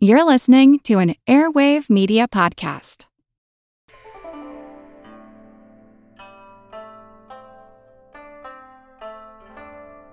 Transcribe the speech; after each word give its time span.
You're 0.00 0.24
listening 0.24 0.78
to 0.84 1.00
an 1.00 1.16
Airwave 1.26 1.90
Media 1.90 2.28
Podcast. 2.28 3.06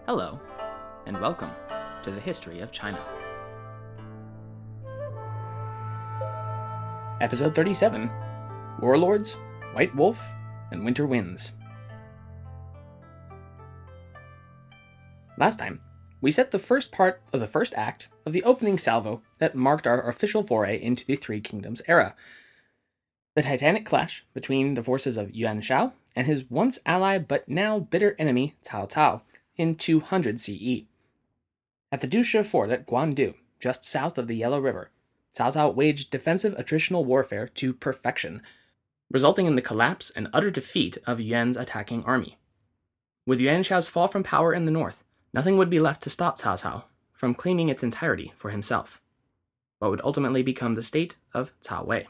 Hello, 0.08 0.40
and 1.06 1.22
welcome 1.22 1.52
to 2.02 2.10
the 2.10 2.20
History 2.20 2.62
of 2.62 2.72
China. 2.72 3.00
Episode 7.22 7.54
37 7.54 8.10
Warlords, 8.82 9.34
White 9.74 9.96
Wolf, 9.96 10.20
and 10.72 10.84
Winter 10.84 11.06
Winds. 11.06 11.52
Last 15.38 15.60
time, 15.60 15.80
we 16.22 16.32
set 16.32 16.52
the 16.52 16.60
first 16.60 16.92
part 16.92 17.22
of 17.34 17.40
the 17.40 17.48
first 17.48 17.74
act 17.76 18.10
of 18.26 18.34
the 18.34 18.44
opening 18.44 18.78
salvo 18.78 19.22
that 19.40 19.56
marked 19.56 19.86
our 19.86 20.08
official 20.08 20.44
foray 20.44 20.82
into 20.82 21.06
the 21.06 21.16
Three 21.16 21.42
Kingdoms 21.42 21.82
era. 21.88 22.16
The 23.36 23.44
titanic 23.44 23.86
clash 23.86 24.26
between 24.34 24.74
the 24.74 24.84
forces 24.84 25.18
of 25.18 25.36
Yuan 25.36 25.62
Shao 25.62 25.94
and 26.16 26.26
his 26.28 26.50
once 26.50 26.80
ally 26.86 27.18
but 27.18 27.48
now 27.50 27.80
bitter 27.80 28.16
enemy 28.18 28.56
Cao 28.66 28.90
Cao 28.90 29.22
in 29.58 29.76
200 29.76 30.40
CE. 30.40 30.86
At 31.92 32.02
the 32.02 32.08
Dusha 32.08 32.44
fort 32.44 32.72
at 32.72 32.88
Guandu, 32.88 33.36
just 33.60 33.86
south 33.86 34.18
of 34.18 34.28
the 34.28 34.36
Yellow 34.36 34.60
River, 34.60 34.90
Cao 35.38 35.54
Cao 35.54 35.74
waged 35.74 36.12
defensive 36.12 36.56
attritional 36.56 37.06
warfare 37.06 37.48
to 37.48 37.74
perfection, 37.74 38.42
resulting 39.12 39.46
in 39.46 39.56
the 39.56 39.62
collapse 39.62 40.10
and 40.10 40.30
utter 40.34 40.50
defeat 40.50 40.98
of 41.06 41.22
Yuan's 41.22 41.58
attacking 41.58 42.04
army. 42.04 42.38
With 43.26 43.40
Yuan 43.40 43.64
Shao's 43.64 43.88
fall 43.88 44.08
from 44.08 44.24
power 44.24 44.54
in 44.54 44.66
the 44.66 44.72
north, 44.72 45.04
nothing 45.36 45.58
would 45.58 45.70
be 45.70 45.82
left 45.82 46.02
to 46.02 46.10
stop 46.10 46.40
Cao 46.40 46.56
Cao 46.56 46.86
from 47.12 47.36
claiming 47.36 47.68
its 47.68 47.84
entirety 47.84 48.32
for 48.38 48.52
himself, 48.52 49.02
what 49.80 49.92
would 49.92 50.02
ultimately 50.02 50.42
become 50.42 50.74
the 50.74 50.82
state 50.82 51.18
of 51.34 51.52
Cao 51.62 51.86
Wei. 51.86 52.08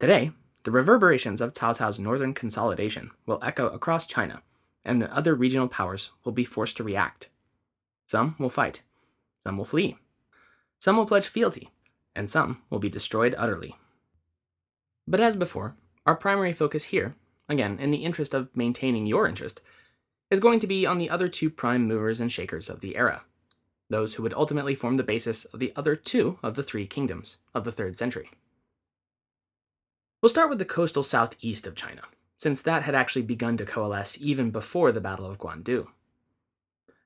Today, 0.00 0.32
the 0.62 0.70
reverberations 0.70 1.42
of 1.42 1.52
Cao 1.52 1.78
Cao's 1.78 1.98
northern 1.98 2.32
consolidation 2.32 3.10
will 3.26 3.38
echo 3.42 3.68
across 3.68 4.06
China, 4.06 4.40
and 4.86 5.02
the 5.02 5.14
other 5.14 5.34
regional 5.34 5.68
powers 5.68 6.10
will 6.24 6.32
be 6.32 6.46
forced 6.46 6.78
to 6.78 6.84
react. 6.84 7.28
Some 8.08 8.36
will 8.38 8.48
fight, 8.48 8.82
some 9.46 9.58
will 9.58 9.66
flee, 9.66 9.98
some 10.78 10.96
will 10.96 11.06
pledge 11.06 11.26
fealty, 11.26 11.68
and 12.16 12.30
some 12.30 12.62
will 12.70 12.78
be 12.78 12.88
destroyed 12.88 13.34
utterly. 13.36 13.76
But 15.06 15.20
as 15.20 15.36
before, 15.36 15.76
our 16.06 16.16
primary 16.16 16.54
focus 16.54 16.84
here, 16.84 17.16
again 17.50 17.78
in 17.78 17.90
the 17.90 18.04
interest 18.04 18.32
of 18.32 18.48
maintaining 18.56 19.06
your 19.06 19.28
interest, 19.28 19.60
is 20.34 20.40
going 20.40 20.58
to 20.58 20.66
be 20.66 20.84
on 20.84 20.98
the 20.98 21.08
other 21.08 21.28
two 21.28 21.48
prime 21.48 21.86
movers 21.86 22.18
and 22.18 22.30
shakers 22.30 22.68
of 22.68 22.80
the 22.80 22.96
era, 22.96 23.22
those 23.88 24.14
who 24.14 24.22
would 24.24 24.34
ultimately 24.34 24.74
form 24.74 24.96
the 24.96 25.04
basis 25.04 25.44
of 25.44 25.60
the 25.60 25.72
other 25.76 25.94
two 25.94 26.40
of 26.42 26.56
the 26.56 26.62
three 26.64 26.88
kingdoms 26.88 27.38
of 27.54 27.62
the 27.62 27.70
3rd 27.70 27.94
century. 27.94 28.30
We'll 30.20 30.30
start 30.30 30.48
with 30.50 30.58
the 30.58 30.64
coastal 30.64 31.04
southeast 31.04 31.68
of 31.68 31.76
China, 31.76 32.02
since 32.36 32.60
that 32.62 32.82
had 32.82 32.96
actually 32.96 33.22
begun 33.22 33.56
to 33.58 33.64
coalesce 33.64 34.18
even 34.20 34.50
before 34.50 34.90
the 34.90 35.00
Battle 35.00 35.24
of 35.24 35.38
Guandu. 35.38 35.86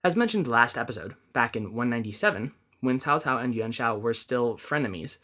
As 0.03 0.17
mentioned 0.17 0.49
last 0.49 0.79
episode, 0.79 1.15
back 1.35 1.55
in 1.55 1.75
197, 1.75 2.53
when 2.81 2.99
Cao 2.99 3.23
Cao 3.23 3.45
and 3.45 3.55
Yuan 3.55 3.73
Shao 3.73 3.99
were 3.99 4.15
still 4.15 4.57
frenemies, 4.57 5.19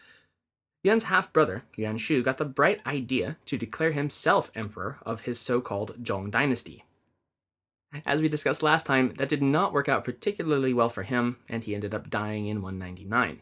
Yuan's 0.82 1.04
half 1.04 1.32
brother, 1.32 1.64
Yuan 1.78 1.96
Shu, 1.96 2.22
got 2.22 2.36
the 2.36 2.44
bright 2.44 2.86
idea 2.86 3.38
to 3.46 3.56
declare 3.56 3.92
himself 3.92 4.50
emperor 4.54 4.98
of 5.06 5.22
his 5.22 5.40
so 5.40 5.62
called 5.62 6.02
Zhong 6.02 6.30
dynasty, 6.30 6.84
as 8.04 8.20
we 8.20 8.28
discussed 8.28 8.62
last 8.62 8.86
time, 8.86 9.14
that 9.16 9.28
did 9.28 9.42
not 9.42 9.72
work 9.72 9.88
out 9.88 10.04
particularly 10.04 10.72
well 10.72 10.88
for 10.88 11.02
him, 11.02 11.36
and 11.48 11.64
he 11.64 11.74
ended 11.74 11.94
up 11.94 12.10
dying 12.10 12.46
in 12.46 12.62
199. 12.62 13.40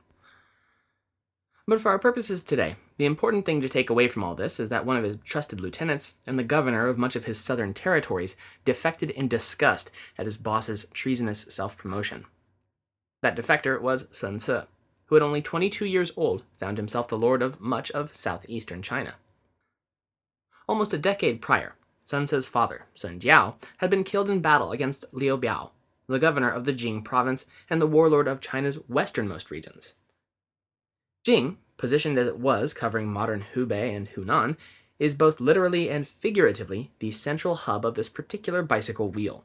But 1.67 1.81
for 1.81 1.91
our 1.91 1.98
purposes 1.98 2.42
today, 2.42 2.77
the 2.98 3.05
important 3.05 3.47
thing 3.47 3.61
to 3.61 3.69
take 3.69 3.89
away 3.89 4.08
from 4.08 4.25
all 4.25 4.34
this 4.34 4.58
is 4.58 4.69
that 4.69 4.84
one 4.84 4.97
of 4.97 5.05
his 5.05 5.17
trusted 5.25 5.61
lieutenants 5.61 6.19
and 6.27 6.39
the 6.39 6.45
governor 6.45 6.89
of 6.89 6.98
much 6.98 7.14
of 7.14 7.25
his 7.25 7.39
southern 7.39 7.73
territories 7.73 8.36
defected 8.64 9.11
in 9.11 9.29
disgust 9.29 9.90
at 10.18 10.27
his 10.27 10.36
boss's 10.36 10.86
treasonous 10.92 11.42
self 11.48 11.79
promotion. 11.79 12.27
That 13.23 13.36
defector 13.36 13.80
was 13.80 14.08
Sun 14.11 14.40
Ce, 14.40 14.67
who 15.07 15.17
at 15.17 15.23
only 15.23 15.40
22 15.40 15.86
years 15.86 16.11
old 16.17 16.42
found 16.58 16.79
himself 16.79 17.07
the 17.07 17.19
lord 17.19 17.42
of 17.42 17.61
much 17.61 17.90
of 17.92 18.14
southeastern 18.14 18.83
China. 18.83 19.14
Almost 20.69 20.95
a 20.95 20.98
decade 20.98 21.40
prior, 21.40 21.74
Sun 22.12 22.27
Ce's 22.27 22.46
father, 22.46 22.84
Sun 22.92 23.20
Jian, 23.20 23.55
had 23.78 23.89
been 23.89 24.05
killed 24.05 24.28
in 24.28 24.40
battle 24.40 24.70
against 24.70 25.06
Liu 25.12 25.39
Biao, 25.39 25.70
the 26.06 26.18
governor 26.18 26.50
of 26.50 26.67
the 26.67 26.73
Jing 26.74 27.00
province 27.00 27.46
and 27.70 27.80
the 27.80 27.86
warlord 27.86 28.28
of 28.28 28.39
China's 28.39 28.78
westernmost 28.86 29.50
regions. 29.50 29.95
Jing, 31.24 31.56
positioned 31.78 32.18
as 32.18 32.28
it 32.28 32.39
was 32.39 32.74
covering 32.74 33.08
modern 33.08 33.42
Hubei 33.55 33.96
and 33.96 34.11
Hunan, 34.11 34.58
is 34.98 35.14
both 35.14 35.40
literally 35.40 35.89
and 35.89 36.06
figuratively 36.06 36.90
the 36.98 37.12
central 37.12 37.55
hub 37.55 37.86
of 37.86 37.95
this 37.95 38.11
particular 38.11 38.62
bicycle 38.62 39.08
wheel. 39.08 39.45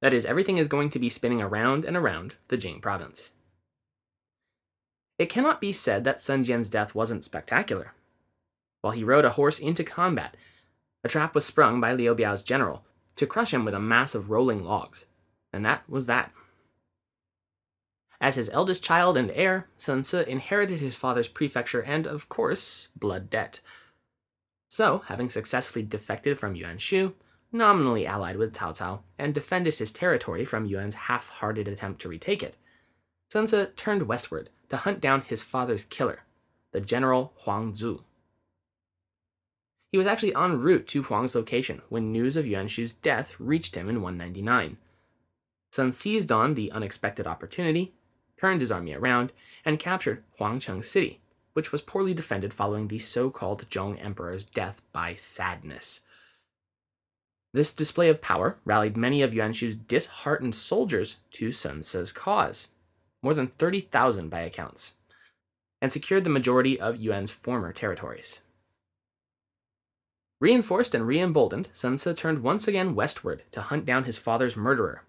That 0.00 0.14
is, 0.14 0.24
everything 0.24 0.56
is 0.56 0.68
going 0.68 0.88
to 0.88 0.98
be 0.98 1.10
spinning 1.10 1.42
around 1.42 1.84
and 1.84 1.94
around 1.94 2.36
the 2.48 2.56
Jing 2.56 2.80
province. 2.80 3.32
It 5.18 5.28
cannot 5.28 5.60
be 5.60 5.72
said 5.72 6.04
that 6.04 6.22
Sun 6.22 6.44
Jian's 6.44 6.70
death 6.70 6.94
wasn't 6.94 7.22
spectacular. 7.22 7.92
While 8.80 8.94
he 8.94 9.04
rode 9.04 9.26
a 9.26 9.32
horse 9.32 9.58
into 9.58 9.84
combat, 9.84 10.38
a 11.04 11.08
trap 11.08 11.34
was 11.34 11.44
sprung 11.44 11.80
by 11.80 11.92
Liu 11.92 12.14
Biao's 12.14 12.42
general 12.42 12.84
to 13.16 13.26
crush 13.26 13.52
him 13.52 13.64
with 13.64 13.74
a 13.74 13.80
mass 13.80 14.14
of 14.14 14.30
rolling 14.30 14.64
logs, 14.64 15.06
and 15.52 15.64
that 15.64 15.88
was 15.88 16.06
that. 16.06 16.32
As 18.20 18.36
his 18.36 18.50
eldest 18.50 18.84
child 18.84 19.16
and 19.16 19.32
heir, 19.32 19.68
Sun 19.76 20.04
Ce 20.04 20.14
inherited 20.14 20.78
his 20.78 20.94
father's 20.94 21.26
prefecture 21.26 21.82
and, 21.82 22.06
of 22.06 22.28
course, 22.28 22.88
blood 22.96 23.28
debt. 23.28 23.60
So, 24.68 25.02
having 25.06 25.28
successfully 25.28 25.84
defected 25.84 26.38
from 26.38 26.54
Yuan 26.54 26.78
Shu, 26.78 27.14
nominally 27.50 28.06
allied 28.06 28.36
with 28.36 28.54
Cao 28.54 28.72
Cao, 28.78 29.00
and 29.18 29.34
defended 29.34 29.74
his 29.74 29.92
territory 29.92 30.44
from 30.44 30.66
Yuan's 30.66 30.94
half 30.94 31.28
hearted 31.28 31.66
attempt 31.66 32.00
to 32.02 32.08
retake 32.08 32.44
it, 32.44 32.56
Sun 33.32 33.48
Ce 33.48 33.66
turned 33.74 34.04
westward 34.04 34.50
to 34.70 34.76
hunt 34.76 35.00
down 35.00 35.22
his 35.22 35.42
father's 35.42 35.84
killer, 35.84 36.20
the 36.70 36.80
general 36.80 37.32
Huang 37.38 37.74
Zu. 37.74 38.04
He 39.92 39.98
was 39.98 40.06
actually 40.06 40.34
en 40.34 40.58
route 40.58 40.86
to 40.88 41.02
Huang's 41.02 41.34
location 41.34 41.82
when 41.90 42.10
news 42.10 42.34
of 42.34 42.46
Yuan 42.46 42.66
Shu's 42.66 42.94
death 42.94 43.36
reached 43.38 43.74
him 43.74 43.90
in 43.90 44.00
199. 44.00 44.78
Sun 45.70 45.92
seized 45.92 46.32
on 46.32 46.54
the 46.54 46.72
unexpected 46.72 47.26
opportunity, 47.26 47.92
turned 48.40 48.62
his 48.62 48.72
army 48.72 48.94
around, 48.94 49.34
and 49.66 49.78
captured 49.78 50.24
Huangcheng 50.38 50.82
City, 50.82 51.20
which 51.52 51.72
was 51.72 51.82
poorly 51.82 52.14
defended 52.14 52.54
following 52.54 52.88
the 52.88 52.98
so 52.98 53.28
called 53.28 53.68
Zhong 53.68 54.02
Emperor's 54.02 54.46
death 54.46 54.80
by 54.94 55.14
sadness. 55.14 56.00
This 57.52 57.74
display 57.74 58.08
of 58.08 58.22
power 58.22 58.56
rallied 58.64 58.96
many 58.96 59.20
of 59.20 59.34
Yuan 59.34 59.52
Shu's 59.52 59.76
disheartened 59.76 60.54
soldiers 60.54 61.16
to 61.32 61.52
Sun 61.52 61.82
Ce's 61.82 62.12
cause, 62.12 62.68
more 63.22 63.34
than 63.34 63.46
30,000 63.46 64.30
by 64.30 64.40
accounts, 64.40 64.94
and 65.82 65.92
secured 65.92 66.24
the 66.24 66.30
majority 66.30 66.80
of 66.80 66.96
Yuan's 66.96 67.30
former 67.30 67.74
territories. 67.74 68.40
Reinforced 70.42 70.92
and 70.92 71.06
re-emboldened, 71.06 71.68
Sun 71.70 71.98
Ce 71.98 72.08
turned 72.16 72.42
once 72.42 72.66
again 72.66 72.96
westward 72.96 73.44
to 73.52 73.60
hunt 73.60 73.84
down 73.84 74.02
his 74.02 74.18
father's 74.18 74.56
murderer. 74.56 75.04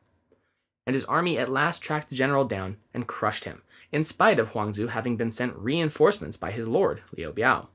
And 0.86 0.94
his 0.94 1.06
army 1.06 1.40
at 1.40 1.50
last 1.50 1.82
tracked 1.82 2.10
the 2.10 2.16
general 2.16 2.46
down 2.46 2.78
and 2.94 3.08
crushed 3.08 3.46
him, 3.46 3.64
in 3.92 4.04
spite 4.04 4.38
of 4.38 4.50
Huangzu 4.50 4.90
having 4.90 5.18
been 5.18 5.32
sent 5.32 5.56
reinforcements 5.56 6.38
by 6.38 6.52
his 6.52 6.68
lord, 6.68 7.02
Liu 7.18 7.34
Biao. 7.34 7.66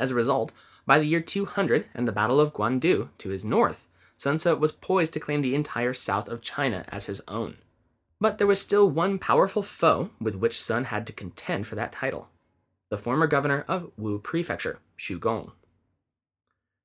As 0.00 0.10
a 0.10 0.16
result, 0.16 0.50
by 0.84 0.98
the 0.98 1.06
year 1.06 1.20
200 1.20 1.86
and 1.94 2.08
the 2.08 2.12
Battle 2.12 2.40
of 2.40 2.52
Guandu 2.54 3.10
to 3.18 3.28
his 3.28 3.44
north, 3.44 3.86
Sun 4.16 4.40
Ce 4.40 4.46
was 4.46 4.72
poised 4.72 5.12
to 5.12 5.20
claim 5.20 5.42
the 5.42 5.54
entire 5.54 5.94
south 5.94 6.28
of 6.28 6.42
China 6.42 6.84
as 6.88 7.06
his 7.06 7.22
own. 7.28 7.58
But 8.20 8.38
there 8.38 8.48
was 8.48 8.60
still 8.60 8.90
one 8.90 9.20
powerful 9.20 9.62
foe 9.62 10.10
with 10.20 10.34
which 10.34 10.60
Sun 10.60 10.86
had 10.86 11.06
to 11.06 11.12
contend 11.12 11.68
for 11.68 11.76
that 11.76 11.92
title 11.92 12.30
the 12.88 12.98
former 12.98 13.28
governor 13.28 13.64
of 13.68 13.92
Wu 13.96 14.18
Prefecture, 14.18 14.80
Xu 14.98 15.20
Gong. 15.20 15.52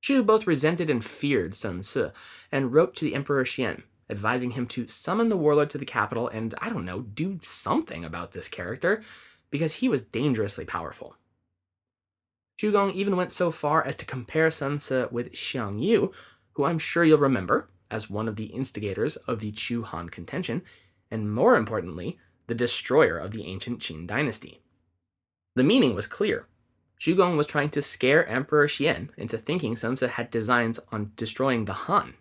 Xu 0.06 0.24
both 0.24 0.46
resented 0.46 0.88
and 0.88 1.04
feared 1.04 1.52
Sun 1.56 1.82
Ce, 1.82 2.12
and 2.52 2.72
wrote 2.72 2.94
to 2.94 3.04
the 3.04 3.14
Emperor 3.14 3.44
Xian, 3.44 3.82
advising 4.08 4.52
him 4.52 4.68
to 4.68 4.86
summon 4.86 5.30
the 5.30 5.36
warlord 5.36 5.68
to 5.70 5.78
the 5.78 5.84
capital 5.84 6.28
and, 6.28 6.54
I 6.62 6.68
don't 6.68 6.84
know, 6.84 7.00
do 7.00 7.40
something 7.42 8.04
about 8.04 8.30
this 8.30 8.48
character, 8.48 9.02
because 9.50 9.74
he 9.74 9.88
was 9.88 10.02
dangerously 10.02 10.64
powerful. 10.64 11.16
Xu 12.56 12.70
Gong 12.70 12.92
even 12.92 13.16
went 13.16 13.32
so 13.32 13.50
far 13.50 13.84
as 13.84 13.96
to 13.96 14.04
compare 14.04 14.48
Sun 14.52 14.78
Ce 14.78 15.10
with 15.10 15.32
Xiang 15.32 15.82
Yu, 15.82 16.12
who 16.52 16.64
I'm 16.64 16.78
sure 16.78 17.02
you'll 17.02 17.18
remember 17.18 17.68
as 17.90 18.08
one 18.08 18.28
of 18.28 18.36
the 18.36 18.46
instigators 18.46 19.16
of 19.16 19.40
the 19.40 19.50
Chu 19.50 19.82
Han 19.82 20.08
contention, 20.08 20.62
and 21.10 21.34
more 21.34 21.56
importantly, 21.56 22.16
the 22.46 22.54
destroyer 22.54 23.18
of 23.18 23.32
the 23.32 23.44
ancient 23.44 23.80
Qin 23.80 24.06
dynasty. 24.06 24.60
The 25.56 25.64
meaning 25.64 25.96
was 25.96 26.06
clear. 26.06 26.46
Xu 27.00 27.16
Gong 27.16 27.36
was 27.36 27.46
trying 27.46 27.70
to 27.70 27.82
scare 27.82 28.26
Emperor 28.26 28.66
Xian 28.66 29.10
into 29.16 29.36
thinking 29.38 29.76
Sun 29.76 29.96
Ce 29.96 30.02
had 30.02 30.30
designs 30.30 30.80
on 30.90 31.12
destroying 31.16 31.66
the 31.66 31.72
Han. 31.72 32.14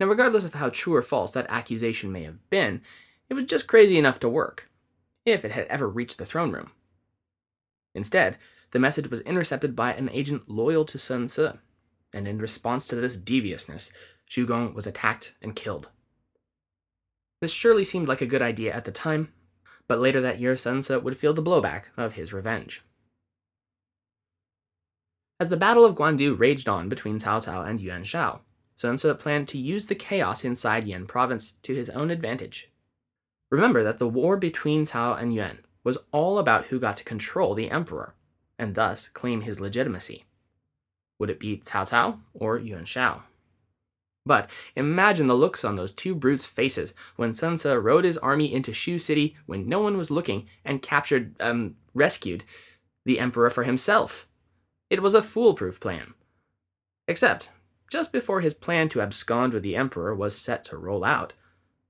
Now, 0.00 0.06
regardless 0.06 0.44
of 0.44 0.54
how 0.54 0.70
true 0.70 0.94
or 0.94 1.02
false 1.02 1.32
that 1.34 1.46
accusation 1.48 2.10
may 2.10 2.22
have 2.24 2.48
been, 2.50 2.80
it 3.28 3.34
was 3.34 3.44
just 3.44 3.66
crazy 3.66 3.98
enough 3.98 4.18
to 4.20 4.28
work. 4.28 4.68
if 5.24 5.44
it 5.44 5.52
had 5.52 5.66
ever 5.66 5.88
reached 5.88 6.18
the 6.18 6.24
throne 6.24 6.50
room. 6.50 6.72
Instead, 7.94 8.38
the 8.72 8.80
message 8.80 9.08
was 9.08 9.20
intercepted 9.20 9.76
by 9.76 9.92
an 9.92 10.08
agent 10.10 10.48
loyal 10.48 10.84
to 10.86 10.98
Sun 10.98 11.28
Ce, 11.28 11.56
and 12.12 12.26
in 12.26 12.38
response 12.38 12.88
to 12.88 12.96
this 12.96 13.16
deviousness, 13.16 13.92
Xu 14.28 14.46
Gong 14.46 14.74
was 14.74 14.86
attacked 14.86 15.36
and 15.40 15.54
killed. 15.54 15.90
This 17.40 17.52
surely 17.52 17.84
seemed 17.84 18.08
like 18.08 18.20
a 18.20 18.26
good 18.26 18.42
idea 18.42 18.72
at 18.74 18.84
the 18.84 18.90
time, 18.90 19.32
but 19.86 20.00
later 20.00 20.20
that 20.20 20.40
year 20.40 20.56
Sun 20.56 20.82
Ce 20.82 20.90
would 20.90 21.16
feel 21.16 21.34
the 21.34 21.42
blowback 21.42 21.84
of 21.96 22.14
his 22.14 22.32
revenge. 22.32 22.82
As 25.42 25.48
the 25.48 25.56
Battle 25.56 25.84
of 25.84 25.96
Guandu 25.96 26.38
raged 26.38 26.68
on 26.68 26.88
between 26.88 27.18
Cao 27.18 27.44
Cao 27.44 27.68
and 27.68 27.80
Yuan 27.80 28.04
Shao, 28.04 28.42
Sun 28.76 28.96
Ce 28.96 29.06
planned 29.18 29.48
to 29.48 29.58
use 29.58 29.88
the 29.88 29.96
chaos 29.96 30.44
inside 30.44 30.86
Yan 30.86 31.04
province 31.04 31.54
to 31.64 31.74
his 31.74 31.90
own 31.90 32.12
advantage. 32.12 32.70
Remember 33.50 33.82
that 33.82 33.98
the 33.98 34.06
war 34.06 34.36
between 34.36 34.86
Cao 34.86 35.20
and 35.20 35.34
Yuan 35.34 35.58
was 35.82 35.98
all 36.12 36.38
about 36.38 36.66
who 36.66 36.78
got 36.78 36.96
to 36.98 37.04
control 37.04 37.56
the 37.56 37.72
emperor, 37.72 38.14
and 38.56 38.76
thus 38.76 39.08
claim 39.08 39.40
his 39.40 39.58
legitimacy. 39.58 40.26
Would 41.18 41.30
it 41.30 41.40
be 41.40 41.56
Cao 41.56 41.90
Cao 41.90 42.20
or 42.32 42.56
Yuan 42.56 42.84
Shao? 42.84 43.24
But 44.24 44.48
imagine 44.76 45.26
the 45.26 45.34
looks 45.34 45.64
on 45.64 45.74
those 45.74 45.90
two 45.90 46.14
brutes' 46.14 46.46
faces 46.46 46.94
when 47.16 47.32
Sun 47.32 47.58
Ce 47.58 47.66
rode 47.66 48.04
his 48.04 48.18
army 48.18 48.54
into 48.54 48.70
Xu 48.70 49.00
City 49.00 49.36
when 49.46 49.68
no 49.68 49.80
one 49.80 49.96
was 49.96 50.08
looking 50.08 50.46
and 50.64 50.80
captured, 50.80 51.34
um, 51.40 51.74
rescued 51.94 52.44
the 53.04 53.18
emperor 53.18 53.50
for 53.50 53.64
himself. 53.64 54.28
It 54.92 55.00
was 55.00 55.14
a 55.14 55.22
foolproof 55.22 55.80
plan. 55.80 56.12
Except, 57.08 57.48
just 57.90 58.12
before 58.12 58.42
his 58.42 58.52
plan 58.52 58.90
to 58.90 59.00
abscond 59.00 59.54
with 59.54 59.62
the 59.62 59.74
emperor 59.74 60.14
was 60.14 60.36
set 60.36 60.64
to 60.64 60.76
roll 60.76 61.02
out, 61.02 61.32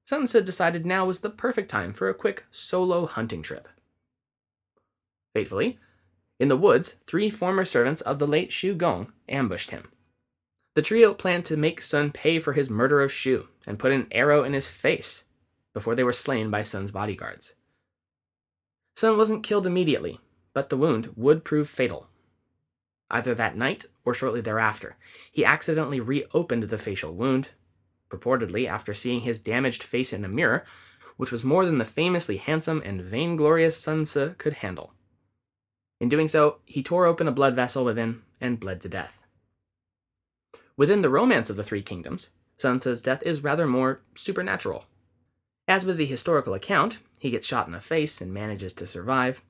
Sun 0.05 0.29
Ce 0.29 0.35
decided 0.35 0.87
now 0.87 1.05
was 1.05 1.19
the 1.19 1.29
perfect 1.29 1.69
time 1.69 1.93
for 1.93 2.09
a 2.09 2.15
quick 2.15 2.45
solo 2.53 3.07
hunting 3.07 3.43
trip. 3.43 3.67
Fatefully, 5.35 5.81
in 6.39 6.47
the 6.47 6.57
woods, 6.57 6.95
three 7.05 7.29
former 7.29 7.65
servants 7.65 8.03
of 8.03 8.21
the 8.21 8.27
late 8.29 8.53
Xu 8.53 8.79
Gong 8.79 9.13
ambushed 9.29 9.73
him. 9.73 9.89
The 10.77 10.83
trio 10.83 11.13
planned 11.13 11.45
to 11.47 11.57
make 11.57 11.83
Sun 11.83 12.13
pay 12.13 12.39
for 12.39 12.53
his 12.53 12.71
murder 12.71 13.03
of 13.03 13.11
Xu 13.11 13.49
and 13.67 13.81
put 13.81 13.91
an 13.91 14.07
arrow 14.13 14.45
in 14.45 14.53
his 14.53 14.69
face 14.69 15.25
before 15.73 15.97
they 15.97 16.05
were 16.05 16.13
slain 16.13 16.53
by 16.53 16.63
Sun's 16.63 16.93
bodyguards. 16.93 17.57
Sun 18.95 19.19
wasn't 19.19 19.43
killed 19.43 19.67
immediately, 19.67 20.21
but 20.55 20.69
the 20.69 20.77
wound 20.77 21.13
would 21.17 21.43
prove 21.43 21.69
fatal. 21.69 22.07
Either 23.13 23.35
that 23.35 23.57
night 23.57 23.85
or 24.07 24.15
shortly 24.15 24.41
thereafter, 24.41 24.97
he 25.31 25.45
accidentally 25.45 26.01
reopened 26.01 26.65
the 26.65 26.79
facial 26.79 27.15
wound, 27.15 27.51
purportedly 28.09 28.67
after 28.67 28.95
seeing 28.95 29.21
his 29.21 29.39
damaged 29.39 29.83
face 29.83 30.15
in 30.15 30.25
a 30.25 30.29
mirror, 30.29 30.65
which 31.19 31.31
was 31.31 31.45
more 31.45 31.67
than 31.67 31.77
the 31.77 31.85
famously 31.85 32.39
handsome 32.39 32.83
and 32.85 33.03
vainglorious 33.03 33.77
Sun 33.77 34.07
Ce 34.07 34.35
could 34.39 34.55
handle. 34.55 34.95
In 36.01 36.09
doing 36.09 36.27
so, 36.27 36.59
he 36.65 36.83
tore 36.83 37.05
open 37.05 37.29
a 37.29 37.33
blood 37.33 37.55
vessel 37.55 37.85
within 37.85 38.23
and 38.41 38.59
bled 38.59 38.81
to 38.81 38.89
death. 38.89 39.25
Within 40.77 41.03
the 41.03 41.11
romance 41.11 41.51
of 41.51 41.57
the 41.57 41.63
Three 41.63 41.83
Kingdoms, 41.83 42.31
Sun 42.57 42.81
Ce's 42.81 43.03
death 43.03 43.23
is 43.25 43.45
rather 43.45 43.67
more 43.67 44.01
supernatural. 44.15 44.87
As 45.69 45.85
with 45.85 45.99
the 45.99 46.07
historical 46.07 46.55
account, 46.55 46.99
he 47.19 47.31
gets 47.31 47.47
shot 47.47 47.67
in 47.67 47.73
the 47.73 47.79
face 47.79 48.21
and 48.21 48.33
manages 48.33 48.73
to 48.73 48.87
survive, 48.87 49.43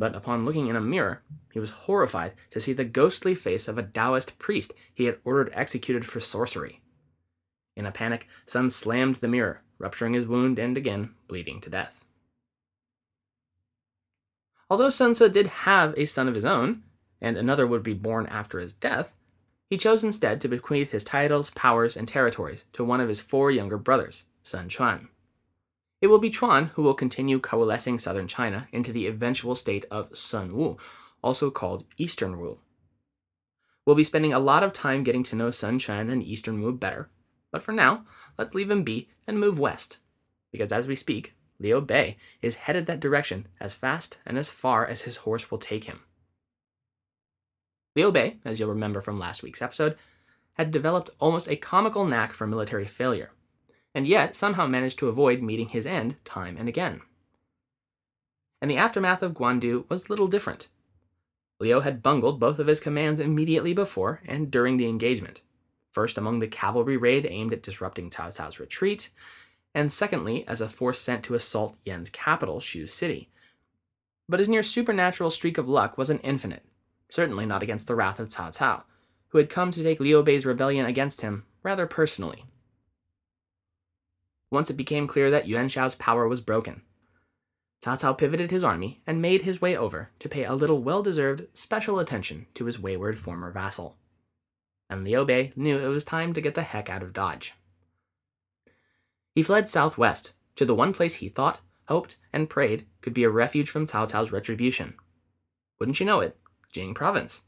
but 0.00 0.16
upon 0.16 0.46
looking 0.46 0.68
in 0.68 0.76
a 0.76 0.80
mirror, 0.80 1.20
he 1.52 1.60
was 1.60 1.84
horrified 1.84 2.32
to 2.48 2.58
see 2.58 2.72
the 2.72 2.84
ghostly 2.84 3.34
face 3.34 3.68
of 3.68 3.76
a 3.76 3.82
Taoist 3.82 4.38
priest 4.38 4.72
he 4.94 5.04
had 5.04 5.18
ordered 5.24 5.52
executed 5.52 6.06
for 6.06 6.20
sorcery. 6.20 6.80
In 7.76 7.84
a 7.84 7.92
panic, 7.92 8.26
Sun 8.46 8.70
slammed 8.70 9.16
the 9.16 9.28
mirror, 9.28 9.60
rupturing 9.78 10.14
his 10.14 10.26
wound 10.26 10.58
and 10.58 10.78
again 10.78 11.14
bleeding 11.28 11.60
to 11.60 11.68
death. 11.68 12.06
Although 14.70 14.88
Sun 14.88 15.16
Ce 15.16 15.28
did 15.28 15.48
have 15.68 15.92
a 15.98 16.06
son 16.06 16.28
of 16.28 16.34
his 16.34 16.46
own, 16.46 16.82
and 17.20 17.36
another 17.36 17.66
would 17.66 17.82
be 17.82 17.92
born 17.92 18.26
after 18.28 18.58
his 18.58 18.72
death, 18.72 19.18
he 19.68 19.76
chose 19.76 20.02
instead 20.02 20.40
to 20.40 20.48
bequeath 20.48 20.92
his 20.92 21.04
titles, 21.04 21.50
powers, 21.50 21.94
and 21.94 22.08
territories 22.08 22.64
to 22.72 22.82
one 22.82 23.00
of 23.00 23.08
his 23.10 23.20
four 23.20 23.50
younger 23.50 23.76
brothers, 23.76 24.24
Sun 24.42 24.70
Quan. 24.70 25.08
It 26.00 26.06
will 26.06 26.18
be 26.18 26.30
Quan 26.30 26.66
who 26.74 26.82
will 26.82 26.94
continue 26.94 27.38
coalescing 27.38 27.98
southern 27.98 28.26
China 28.26 28.68
into 28.72 28.92
the 28.92 29.06
eventual 29.06 29.54
state 29.54 29.84
of 29.90 30.16
Sun 30.16 30.56
Wu, 30.56 30.76
also 31.22 31.50
called 31.50 31.84
Eastern 31.98 32.38
Wu. 32.40 32.58
We'll 33.84 33.96
be 33.96 34.04
spending 34.04 34.32
a 34.32 34.38
lot 34.38 34.62
of 34.62 34.72
time 34.72 35.02
getting 35.02 35.22
to 35.24 35.36
know 35.36 35.50
Sun 35.50 35.80
Quan 35.80 36.08
and 36.08 36.22
Eastern 36.22 36.62
Wu 36.62 36.72
better, 36.72 37.10
but 37.50 37.62
for 37.62 37.72
now, 37.72 38.04
let's 38.38 38.54
leave 38.54 38.70
him 38.70 38.82
be 38.82 39.08
and 39.26 39.38
move 39.38 39.58
west, 39.58 39.98
because 40.52 40.72
as 40.72 40.88
we 40.88 40.96
speak, 40.96 41.34
Liu 41.58 41.80
Bei 41.82 42.16
is 42.40 42.54
headed 42.54 42.86
that 42.86 43.00
direction 43.00 43.46
as 43.60 43.74
fast 43.74 44.18
and 44.24 44.38
as 44.38 44.48
far 44.48 44.86
as 44.86 45.02
his 45.02 45.18
horse 45.18 45.50
will 45.50 45.58
take 45.58 45.84
him. 45.84 46.00
Liu 47.94 48.10
Bei, 48.10 48.38
as 48.44 48.58
you'll 48.58 48.70
remember 48.70 49.02
from 49.02 49.18
last 49.18 49.42
week's 49.42 49.60
episode, 49.60 49.96
had 50.54 50.70
developed 50.70 51.10
almost 51.18 51.48
a 51.48 51.56
comical 51.56 52.06
knack 52.06 52.32
for 52.32 52.46
military 52.46 52.86
failure, 52.86 53.32
and 53.94 54.06
yet 54.06 54.36
somehow 54.36 54.66
managed 54.66 54.98
to 54.98 55.08
avoid 55.08 55.42
meeting 55.42 55.68
his 55.68 55.86
end 55.86 56.16
time 56.24 56.56
and 56.56 56.68
again. 56.68 57.00
And 58.60 58.70
the 58.70 58.76
aftermath 58.76 59.22
of 59.22 59.34
Guandu 59.34 59.88
was 59.88 60.10
little 60.10 60.28
different. 60.28 60.68
Liu 61.58 61.80
had 61.80 62.02
bungled 62.02 62.40
both 62.40 62.58
of 62.58 62.66
his 62.66 62.80
commands 62.80 63.20
immediately 63.20 63.74
before 63.74 64.20
and 64.26 64.50
during 64.50 64.76
the 64.76 64.88
engagement, 64.88 65.40
first 65.92 66.16
among 66.16 66.38
the 66.38 66.48
cavalry 66.48 66.96
raid 66.96 67.26
aimed 67.28 67.52
at 67.52 67.62
disrupting 67.62 68.10
Cao 68.10 68.28
Cao's 68.28 68.60
retreat, 68.60 69.10
and 69.74 69.92
secondly 69.92 70.46
as 70.46 70.60
a 70.60 70.68
force 70.68 71.00
sent 71.00 71.24
to 71.24 71.34
assault 71.34 71.76
Yan's 71.84 72.10
capital, 72.10 72.60
Xu 72.60 72.88
City. 72.88 73.28
But 74.28 74.40
his 74.40 74.48
near 74.48 74.62
supernatural 74.62 75.30
streak 75.30 75.58
of 75.58 75.68
luck 75.68 75.98
wasn't 75.98 76.20
infinite 76.22 76.64
certainly 77.10 77.46
not 77.46 77.62
against 77.62 77.86
the 77.86 77.94
wrath 77.94 78.20
of 78.20 78.28
Cao 78.28 78.56
Cao, 78.56 78.82
who 79.28 79.38
had 79.38 79.50
come 79.50 79.70
to 79.70 79.82
take 79.82 80.00
Liu 80.00 80.22
Bei's 80.22 80.46
rebellion 80.46 80.86
against 80.86 81.20
him 81.20 81.44
rather 81.62 81.86
personally. 81.86 82.44
Once 84.50 84.70
it 84.70 84.76
became 84.76 85.06
clear 85.06 85.30
that 85.30 85.46
Yuan 85.46 85.68
Shao's 85.68 85.94
power 85.94 86.26
was 86.26 86.40
broken, 86.40 86.82
Cao 87.82 87.98
Cao 87.98 88.18
pivoted 88.18 88.50
his 88.50 88.62
army 88.62 89.00
and 89.06 89.22
made 89.22 89.42
his 89.42 89.60
way 89.62 89.76
over 89.76 90.10
to 90.18 90.28
pay 90.28 90.44
a 90.44 90.54
little 90.54 90.82
well 90.82 91.02
deserved 91.02 91.46
special 91.56 91.98
attention 91.98 92.46
to 92.54 92.66
his 92.66 92.78
wayward 92.78 93.18
former 93.18 93.50
vassal. 93.50 93.96
And 94.90 95.04
Liu 95.04 95.24
Bei 95.24 95.52
knew 95.56 95.78
it 95.78 95.88
was 95.88 96.04
time 96.04 96.34
to 96.34 96.40
get 96.40 96.54
the 96.54 96.62
heck 96.62 96.90
out 96.90 97.02
of 97.02 97.14
Dodge. 97.14 97.54
He 99.34 99.42
fled 99.42 99.68
southwest 99.68 100.32
to 100.56 100.64
the 100.66 100.74
one 100.74 100.92
place 100.92 101.14
he 101.14 101.28
thought, 101.28 101.60
hoped, 101.88 102.16
and 102.32 102.50
prayed 102.50 102.86
could 103.00 103.14
be 103.14 103.24
a 103.24 103.30
refuge 103.30 103.70
from 103.70 103.86
Cao 103.86 104.10
Cao's 104.10 104.32
retribution. 104.32 104.94
Wouldn't 105.78 106.00
you 106.00 106.06
know 106.06 106.20
it, 106.20 106.36
Jing 106.70 106.92
Province, 106.92 107.42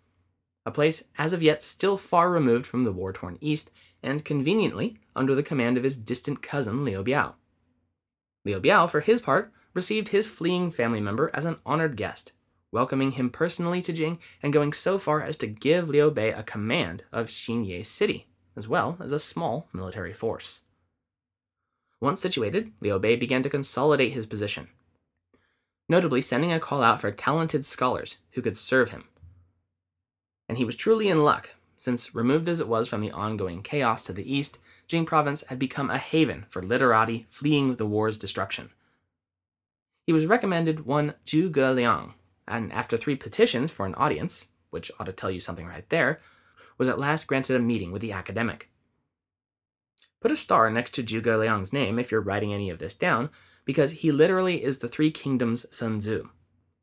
a 0.64 0.71
place 0.71 1.04
as 1.19 1.33
of 1.33 1.42
yet 1.42 1.62
still 1.62 1.97
far 1.97 2.31
removed 2.31 2.66
from 2.66 2.85
the 2.85 2.92
war 2.92 3.12
torn 3.12 3.38
east 3.40 3.71
and 4.02 4.25
conveniently 4.25 4.99
under 5.14 5.35
the 5.35 5.42
command 5.42 5.76
of 5.76 5.85
his 5.85 5.97
distant 5.97 6.42
cousin 6.42 6.85
Liu 6.85 7.02
Biao. 7.02 7.35
Liu 8.45 8.61
Biao, 8.61 8.88
for 8.88 9.00
his 9.00 9.21
part, 9.21 9.52
received 9.75 10.09
his 10.09 10.28
fleeing 10.28 10.71
family 10.71 11.00
member 11.00 11.31
as 11.33 11.45
an 11.45 11.57
honored 11.64 11.97
guest, 11.97 12.33
welcoming 12.71 13.12
him 13.12 13.31
personally 13.31 13.81
to 13.83 13.92
Jing 13.92 14.19
and 14.42 14.52
going 14.52 14.73
so 14.73 14.99
far 14.99 15.23
as 15.23 15.37
to 15.38 15.47
give 15.47 15.88
Liu 15.88 16.11
Bei 16.11 16.33
a 16.33 16.42
command 16.42 17.04
of 17.12 17.28
Xinye 17.28 17.85
City, 17.85 18.26
as 18.57 18.69
well 18.69 18.97
as 19.00 19.12
a 19.12 19.19
small 19.19 19.69
military 19.73 20.12
force. 20.12 20.61
Once 22.00 22.21
situated, 22.21 22.73
Liu 22.81 22.99
Bei 22.99 23.16
began 23.16 23.42
to 23.42 23.49
consolidate 23.49 24.12
his 24.12 24.26
position, 24.26 24.69
notably 25.88 26.21
sending 26.21 26.52
a 26.52 26.59
call 26.59 26.83
out 26.83 27.00
for 27.00 27.12
talented 27.12 27.64
scholars 27.64 28.19
who 28.33 28.42
could 28.42 28.57
serve 28.57 28.90
him 28.90 29.04
and 30.49 30.58
he 30.58 30.64
was 30.64 30.76
truly 30.76 31.08
in 31.08 31.25
luck, 31.25 31.50
since 31.76 32.14
removed 32.14 32.49
as 32.49 32.61
it 32.61 32.68
was 32.68 32.88
from 32.88 33.00
the 33.00 33.11
ongoing 33.11 33.62
chaos 33.62 34.04
to 34.04 34.12
the 34.12 34.32
east, 34.32 34.58
Jing 34.87 35.04
province 35.04 35.42
had 35.49 35.58
become 35.58 35.90
a 35.90 35.99
haven 35.99 36.46
for 36.49 36.62
literati 36.62 37.26
fleeing 37.28 37.76
the 37.76 37.87
war's 37.87 38.18
destruction. 38.18 38.70
He 40.06 40.12
was 40.12 40.26
recommended 40.26 40.87
one 40.87 41.14
Zhuge 41.26 41.75
Liang, 41.75 42.14
and 42.46 42.72
after 42.72 42.96
three 42.96 43.16
petitions 43.16 43.70
for 43.70 43.87
an 43.87 43.94
audience, 43.94 44.46
which 44.70 44.90
ought 44.99 45.06
to 45.06 45.12
tell 45.12 45.30
you 45.30 45.40
something 45.40 45.66
right 45.66 45.88
there, 45.88 46.20
was 46.78 46.88
at 46.88 46.99
last 46.99 47.26
granted 47.26 47.56
a 47.56 47.61
meeting 47.61 47.92
with 47.92 48.02
the 48.02 48.12
academic. 48.12 48.70
Put 50.20 50.30
a 50.30 50.37
star 50.37 50.70
next 50.70 50.92
to 50.94 51.02
Zhuge 51.02 51.38
Liang's 51.38 51.72
name 51.72 51.99
if 51.99 52.11
you're 52.11 52.20
writing 52.20 52.52
any 52.52 52.70
of 52.70 52.78
this 52.78 52.94
down, 52.94 53.30
because 53.64 53.90
he 53.90 54.12
literally 54.12 54.62
is 54.62 54.78
the 54.78 54.88
Three 54.88 55.11
Kingdoms 55.11 55.66
Sun 55.75 56.00
Tzu, 56.00 56.28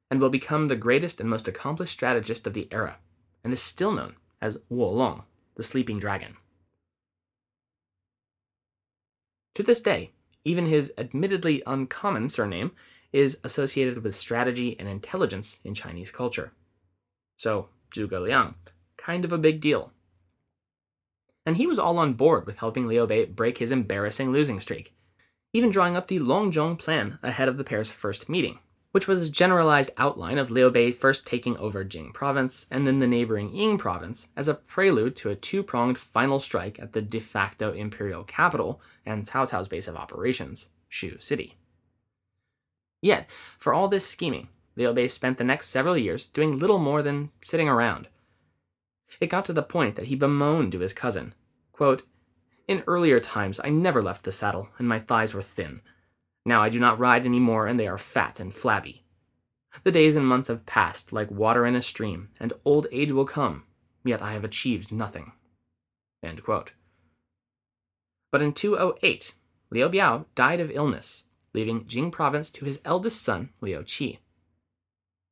and 0.10 0.20
will 0.20 0.30
become 0.30 0.66
the 0.66 0.76
greatest 0.76 1.20
and 1.22 1.30
most 1.30 1.48
accomplished 1.48 1.94
strategist 1.94 2.48
of 2.48 2.54
the 2.54 2.68
era 2.72 2.98
and 3.44 3.54
is 3.54 3.62
still 3.62 3.92
known 3.92 4.16
as 4.42 4.58
Wolong, 4.72 5.24
the 5.56 5.64
sleeping 5.64 6.00
dragon. 6.00 6.38
To 9.56 9.64
this 9.64 9.82
day, 9.82 10.12
even 10.46 10.68
his 10.68 10.94
admittedly 10.98 11.62
uncommon 11.68 12.30
surname 12.30 12.72
is 13.12 13.40
associated 13.44 14.04
with 14.04 14.16
strategy 14.16 14.80
and 14.80 14.88
intelligence 14.88 15.60
in 15.64 15.74
Chinese 15.74 16.12
culture. 16.12 16.54
So, 17.36 17.70
Zhuge 17.94 18.22
Liang, 18.22 18.56
kind 18.98 19.26
of 19.26 19.32
a 19.32 19.38
big 19.38 19.60
deal. 19.60 19.92
And 21.46 21.58
he 21.58 21.68
was 21.68 21.80
all 21.80 21.98
on 21.98 22.14
board 22.14 22.46
with 22.46 22.58
helping 22.58 22.88
Liu 22.88 23.08
Bei 23.08 23.26
break 23.26 23.58
his 23.58 23.72
embarrassing 23.72 24.32
losing 24.32 24.60
streak, 24.60 24.96
even 25.52 25.72
drawing 25.72 25.96
up 25.96 26.08
the 26.08 26.20
Longzhong 26.20 26.78
plan 26.78 27.18
ahead 27.24 27.48
of 27.48 27.58
the 27.58 27.64
pair's 27.64 27.90
first 27.90 28.30
meeting, 28.30 28.60
which 28.92 29.08
was 29.08 29.28
a 29.28 29.32
generalized 29.32 29.92
outline 29.98 30.38
of 30.38 30.50
Liu 30.50 30.72
Bei 30.72 30.92
first 30.92 31.28
taking 31.28 31.56
over 31.58 31.84
Jing 31.84 32.12
province 32.12 32.66
and 32.72 32.88
then 32.88 33.00
the 33.00 33.08
neighboring 33.08 33.54
Ying 33.54 33.78
province 33.78 34.30
as 34.36 34.48
a 34.48 34.56
prelude 34.56 35.16
to 35.18 35.30
a 35.30 35.36
two 35.36 35.62
pronged 35.62 35.98
final 35.98 36.40
strike 36.40 36.80
at 36.80 36.94
the 36.94 37.02
de 37.02 37.20
facto 37.20 37.72
imperial 37.72 38.24
capital 38.24 38.82
and 39.06 39.26
Cao 39.26 39.50
Cao's 39.50 39.68
base 39.68 39.88
of 39.88 39.96
operations, 39.96 40.70
Xu 40.92 41.22
City. 41.22 41.56
Yet, 43.02 43.30
for 43.58 43.74
all 43.74 43.88
this 43.88 44.08
scheming, 44.08 44.50
Liu 44.76 44.94
Bei 44.94 45.08
spent 45.08 45.38
the 45.38 45.44
next 45.44 45.70
several 45.70 45.98
years 45.98 46.26
doing 46.26 46.58
little 46.58 46.80
more 46.80 47.02
than 47.02 47.32
sitting 47.42 47.70
around. 47.70 48.10
It 49.20 49.30
got 49.30 49.46
to 49.46 49.54
the 49.54 49.64
point 49.64 49.96
that 49.96 50.06
he 50.08 50.16
bemoaned 50.16 50.72
to 50.74 50.80
his 50.80 50.94
cousin, 50.94 51.34
quote, 51.72 52.04
In 52.68 52.84
earlier 52.88 53.20
times 53.20 53.60
I 53.64 53.70
never 53.70 54.02
left 54.02 54.24
the 54.24 54.32
saddle, 54.32 54.70
and 54.78 54.88
my 54.88 55.00
thighs 55.00 55.34
were 55.34 55.42
thin. 55.42 55.82
Now 56.50 56.64
I 56.64 56.70
do 56.70 56.80
not 56.80 56.98
ride 56.98 57.28
any 57.28 57.40
more, 57.40 57.68
and 57.68 57.80
they 57.80 57.88
are 57.88 58.00
fat 58.00 58.40
and 58.40 58.52
flabby. 58.52 59.04
The 59.84 59.92
days 59.92 60.16
and 60.16 60.26
months 60.26 60.48
have 60.48 60.66
passed 60.66 61.14
like 61.14 61.30
water 61.30 61.64
in 61.64 61.76
a 61.76 61.82
stream, 61.84 62.30
and 62.40 62.54
old 62.66 62.88
age 62.92 63.12
will 63.12 63.26
come, 63.26 63.66
yet 64.04 64.20
I 64.20 64.34
have 64.34 64.44
achieved 64.44 64.92
nothing. 64.92 65.34
But 68.32 68.42
in 68.42 68.54
208, 68.54 69.36
Liu 69.70 69.90
Biao 69.90 70.26
died 70.34 70.60
of 70.60 70.72
illness, 70.72 71.26
leaving 71.54 71.86
Jing 71.86 72.10
province 72.10 72.50
to 72.50 72.66
his 72.66 72.82
eldest 72.84 73.22
son, 73.22 73.50
Liu 73.62 73.84
Qi. 73.84 74.18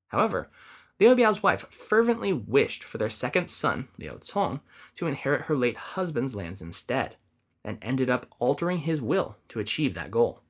However, 0.09 0.51
Liu 0.99 1.15
Biao's 1.15 1.41
wife 1.41 1.67
fervently 1.73 2.31
wished 2.31 2.83
for 2.83 2.99
their 2.99 3.09
second 3.09 3.49
son, 3.49 3.87
Liu 3.97 4.19
Cong, 4.31 4.59
to 4.97 5.07
inherit 5.07 5.45
her 5.45 5.55
late 5.55 5.77
husband's 5.77 6.35
lands 6.35 6.61
instead, 6.61 7.15
and 7.63 7.79
ended 7.81 8.07
up 8.07 8.27
altering 8.37 8.81
his 8.81 9.01
will 9.01 9.37
to 9.47 9.59
achieve 9.59 9.95
that 9.95 10.11
goal. 10.11 10.43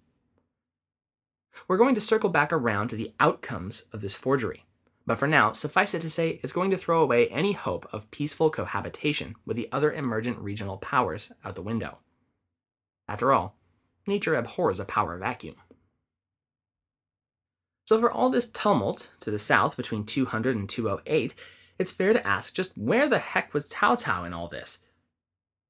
We're 1.67 1.77
going 1.77 1.95
to 1.95 2.01
circle 2.01 2.29
back 2.29 2.51
around 2.51 2.89
to 2.89 2.95
the 2.95 3.13
outcomes 3.19 3.83
of 3.91 4.01
this 4.01 4.13
forgery. 4.13 4.65
But 5.05 5.17
for 5.17 5.27
now, 5.27 5.53
suffice 5.53 5.93
it 5.93 6.01
to 6.01 6.09
say, 6.09 6.39
it's 6.43 6.53
going 6.53 6.69
to 6.71 6.77
throw 6.77 7.01
away 7.01 7.27
any 7.27 7.53
hope 7.53 7.87
of 7.93 8.11
peaceful 8.11 8.49
cohabitation 8.49 9.35
with 9.45 9.55
the 9.55 9.69
other 9.71 9.91
emergent 9.91 10.37
regional 10.39 10.77
powers 10.77 11.31
out 11.45 11.55
the 11.55 11.61
window. 11.61 11.99
After 13.07 13.31
all, 13.31 13.55
nature 14.05 14.35
abhors 14.35 14.81
a 14.81 14.85
power 14.85 15.17
vacuum. 15.17 15.55
So, 17.85 17.97
for 17.97 18.11
all 18.11 18.29
this 18.29 18.49
tumult 18.49 19.09
to 19.21 19.31
the 19.31 19.39
south 19.39 19.77
between 19.77 20.03
200 20.03 20.57
and 20.57 20.67
208, 20.67 21.33
it's 21.79 21.91
fair 21.91 22.11
to 22.11 22.27
ask 22.27 22.53
just 22.53 22.77
where 22.77 23.07
the 23.07 23.19
heck 23.19 23.53
was 23.53 23.69
Cao 23.69 24.03
Cao 24.03 24.25
in 24.27 24.33
all 24.33 24.49
this? 24.49 24.79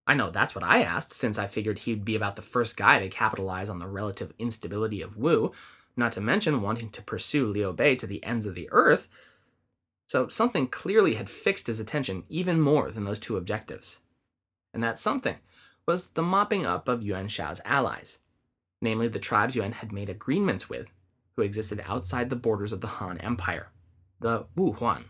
I 0.08 0.15
know 0.15 0.32
that's 0.32 0.56
what 0.56 0.63
I 0.63 0.82
asked, 0.82 1.12
since 1.12 1.38
I 1.38 1.46
figured 1.46 1.79
he'd 1.79 2.06
be 2.06 2.15
about 2.15 2.38
the 2.38 2.41
first 2.41 2.77
guy 2.77 2.98
to 3.00 3.10
capitalize 3.10 3.70
on 3.70 3.77
the 3.77 3.88
relative 3.88 4.34
instability 4.39 5.01
of 5.01 5.17
Wu, 5.17 5.51
not 5.97 6.11
to 6.13 6.21
mention 6.21 6.61
wanting 6.61 6.89
to 6.91 7.01
pursue 7.01 7.47
Liu 7.47 7.73
Bei 7.73 7.95
to 7.95 8.07
the 8.07 8.23
ends 8.23 8.45
of 8.45 8.53
the 8.53 8.69
earth. 8.71 9.07
So 10.05 10.27
something 10.27 10.67
clearly 10.67 11.15
had 11.15 11.29
fixed 11.29 11.67
his 11.67 11.79
attention 11.79 12.23
even 12.29 12.61
more 12.61 12.91
than 12.91 13.03
those 13.03 13.19
two 13.19 13.35
objectives. 13.35 13.99
And 14.73 14.83
that 14.83 14.99
something 14.99 15.37
was 15.87 16.09
the 16.09 16.21
mopping 16.21 16.65
up 16.65 16.87
of 16.87 17.01
Yuan 17.03 17.27
Shao's 17.27 17.61
allies, 17.65 18.19
namely 18.81 19.07
the 19.07 19.19
tribes 19.19 19.55
Yuan 19.55 19.71
had 19.71 19.91
made 19.91 20.09
agreements 20.09 20.69
with, 20.69 20.91
who 21.35 21.41
existed 21.41 21.81
outside 21.85 22.29
the 22.29 22.35
borders 22.35 22.71
of 22.71 22.81
the 22.81 22.87
Han 22.87 23.17
Empire, 23.19 23.69
the 24.19 24.45
Wu 24.55 24.73
Huan. 24.73 25.05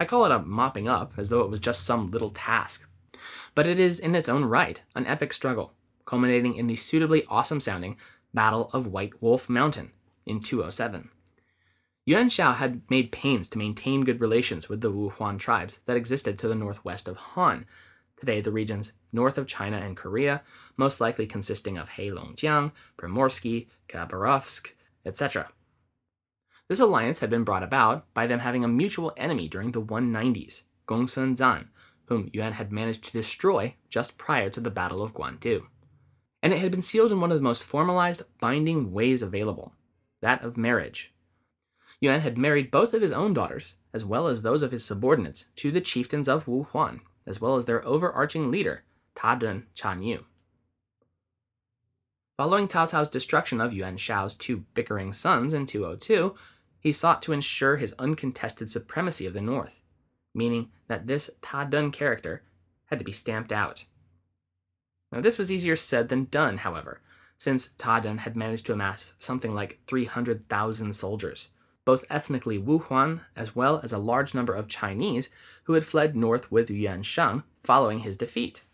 I 0.00 0.04
call 0.04 0.24
it 0.24 0.32
a 0.32 0.40
mopping 0.40 0.88
up 0.88 1.12
as 1.16 1.28
though 1.28 1.42
it 1.42 1.50
was 1.50 1.60
just 1.60 1.84
some 1.84 2.06
little 2.06 2.30
task, 2.30 2.88
but 3.54 3.66
it 3.66 3.78
is 3.78 4.00
in 4.00 4.14
its 4.14 4.28
own 4.28 4.44
right 4.44 4.82
an 4.96 5.06
epic 5.06 5.32
struggle, 5.32 5.74
culminating 6.04 6.54
in 6.54 6.66
the 6.66 6.76
suitably 6.76 7.24
awesome 7.28 7.60
sounding 7.60 7.96
Battle 8.34 8.70
of 8.72 8.86
White 8.86 9.20
Wolf 9.20 9.50
Mountain 9.50 9.92
in 10.24 10.40
207. 10.40 11.10
Yuan 12.06 12.30
Shao 12.30 12.52
had 12.52 12.80
made 12.88 13.12
pains 13.12 13.46
to 13.50 13.58
maintain 13.58 14.04
good 14.04 14.20
relations 14.20 14.70
with 14.70 14.80
the 14.80 14.90
Wu 14.90 15.10
Huan 15.10 15.36
tribes 15.36 15.80
that 15.84 15.98
existed 15.98 16.38
to 16.38 16.48
the 16.48 16.54
northwest 16.54 17.06
of 17.08 17.16
Han, 17.16 17.66
today 18.16 18.40
the 18.40 18.50
regions 18.50 18.92
north 19.12 19.36
of 19.36 19.46
China 19.46 19.76
and 19.76 19.96
Korea, 19.96 20.42
most 20.78 20.98
likely 20.98 21.26
consisting 21.26 21.76
of 21.76 21.90
Heilongjiang, 21.90 22.72
Primorsky, 22.96 23.66
Khabarovsk, 23.88 24.72
etc. 25.04 25.50
This 26.68 26.80
alliance 26.80 27.18
had 27.18 27.28
been 27.28 27.44
brought 27.44 27.62
about 27.62 28.12
by 28.14 28.26
them 28.26 28.38
having 28.38 28.64
a 28.64 28.68
mutual 28.68 29.12
enemy 29.18 29.46
during 29.46 29.72
the 29.72 29.82
190s, 29.82 30.62
Gongsun 30.88 31.36
Zan, 31.36 31.68
whom 32.06 32.30
Yuan 32.32 32.54
had 32.54 32.72
managed 32.72 33.04
to 33.04 33.12
destroy 33.12 33.74
just 33.90 34.16
prior 34.16 34.48
to 34.48 34.60
the 34.60 34.70
Battle 34.70 35.02
of 35.02 35.12
Guandu 35.12 35.66
and 36.42 36.52
it 36.52 36.58
had 36.58 36.70
been 36.70 36.82
sealed 36.82 37.12
in 37.12 37.20
one 37.20 37.30
of 37.30 37.38
the 37.38 37.42
most 37.42 37.62
formalized, 37.62 38.22
binding 38.40 38.92
ways 38.92 39.22
available 39.22 39.72
that 40.22 40.42
of 40.42 40.56
marriage. 40.56 41.12
Yuan 42.00 42.20
had 42.20 42.38
married 42.38 42.70
both 42.70 42.94
of 42.94 43.02
his 43.02 43.12
own 43.12 43.34
daughters, 43.34 43.74
as 43.92 44.04
well 44.04 44.26
as 44.26 44.42
those 44.42 44.62
of 44.62 44.72
his 44.72 44.84
subordinates, 44.84 45.46
to 45.56 45.70
the 45.70 45.80
chieftains 45.80 46.28
of 46.28 46.48
Wu 46.48 46.64
Huan, 46.64 47.00
as 47.26 47.40
well 47.40 47.56
as 47.56 47.66
their 47.66 47.86
overarching 47.86 48.50
leader, 48.50 48.84
Ta 49.14 49.34
Dun 49.34 49.66
Chan 49.74 50.02
Yu. 50.02 50.24
Following 52.36 52.66
Cao 52.66 52.90
Cao's 52.90 53.08
destruction 53.08 53.60
of 53.60 53.72
Yuan 53.72 53.96
Shao's 53.96 54.34
two 54.34 54.64
bickering 54.74 55.12
sons 55.12 55.52
in 55.52 55.66
202, 55.66 56.34
he 56.80 56.92
sought 56.92 57.22
to 57.22 57.32
ensure 57.32 57.76
his 57.76 57.94
uncontested 57.98 58.68
supremacy 58.68 59.26
of 59.26 59.32
the 59.32 59.40
north, 59.40 59.82
meaning 60.34 60.70
that 60.88 61.06
this 61.06 61.30
Ta 61.40 61.64
Dun 61.64 61.92
character 61.92 62.42
had 62.86 62.98
to 62.98 63.04
be 63.04 63.12
stamped 63.12 63.52
out. 63.52 63.84
Now, 65.12 65.20
this 65.20 65.36
was 65.36 65.52
easier 65.52 65.76
said 65.76 66.08
than 66.08 66.24
done, 66.24 66.58
however, 66.58 67.00
since 67.36 67.68
Ta 67.76 68.00
Dun 68.00 68.18
had 68.18 68.34
managed 68.34 68.64
to 68.66 68.72
amass 68.72 69.12
something 69.18 69.54
like 69.54 69.78
300,000 69.86 70.94
soldiers, 70.94 71.48
both 71.84 72.06
ethnically 72.08 72.56
Wu 72.56 72.78
Huan 72.78 73.20
as 73.36 73.54
well 73.54 73.80
as 73.82 73.92
a 73.92 73.98
large 73.98 74.34
number 74.34 74.54
of 74.54 74.68
Chinese 74.68 75.28
who 75.64 75.74
had 75.74 75.84
fled 75.84 76.16
north 76.16 76.50
with 76.50 76.70
Yuan 76.70 77.02
Shang 77.02 77.42
following 77.60 78.00
his 78.00 78.16
defeat. 78.16 78.64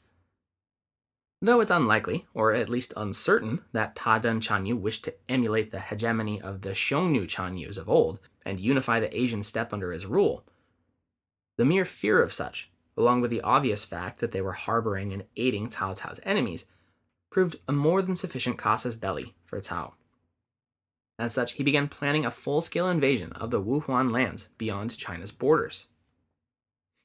Though 1.40 1.61
it's 1.61 1.71
unlikely, 1.71 2.26
or 2.35 2.52
at 2.52 2.68
least 2.68 2.92
uncertain, 2.97 3.62
that 3.73 3.97
Ta 3.97 4.18
Dun 4.18 4.40
Chanyu 4.40 4.76
wished 4.78 5.04
to 5.04 5.14
emulate 5.28 5.71
the 5.71 5.80
hegemony 5.80 6.40
of 6.40 6.62
the 6.62 6.71
Xiongnu 6.71 7.26
Chanyus 7.26 7.76
of 7.76 7.88
old 7.88 8.21
and 8.45 8.61
unify 8.61 9.00
the 9.00 9.16
Asian 9.16 9.42
steppe 9.42 9.73
under 9.73 9.92
his 9.92 10.07
rule, 10.07 10.45
the 11.57 11.64
mere 11.64 11.85
fear 11.85 12.23
of 12.23 12.33
such 12.33 12.71
along 12.98 13.20
with 13.20 13.30
the 13.30 13.40
obvious 13.42 13.84
fact 13.84 14.18
that 14.18 14.32
they 14.32 14.40
were 14.40 14.52
harboring 14.52 15.12
and 15.12 15.24
aiding 15.36 15.68
Cao 15.68 15.96
Cao's 15.96 16.20
enemies, 16.24 16.66
proved 17.30 17.56
a 17.68 17.72
more 17.72 18.02
than 18.02 18.16
sufficient 18.16 18.58
casus 18.58 18.94
belli 18.94 19.34
for 19.44 19.60
Cao. 19.60 19.92
As 21.18 21.32
such, 21.32 21.54
he 21.54 21.62
began 21.62 21.88
planning 21.88 22.26
a 22.26 22.30
full 22.30 22.60
scale 22.60 22.88
invasion 22.88 23.32
of 23.32 23.50
the 23.50 23.62
Wuhuan 23.62 24.10
lands 24.10 24.50
beyond 24.58 24.96
China's 24.96 25.32
borders. 25.32 25.86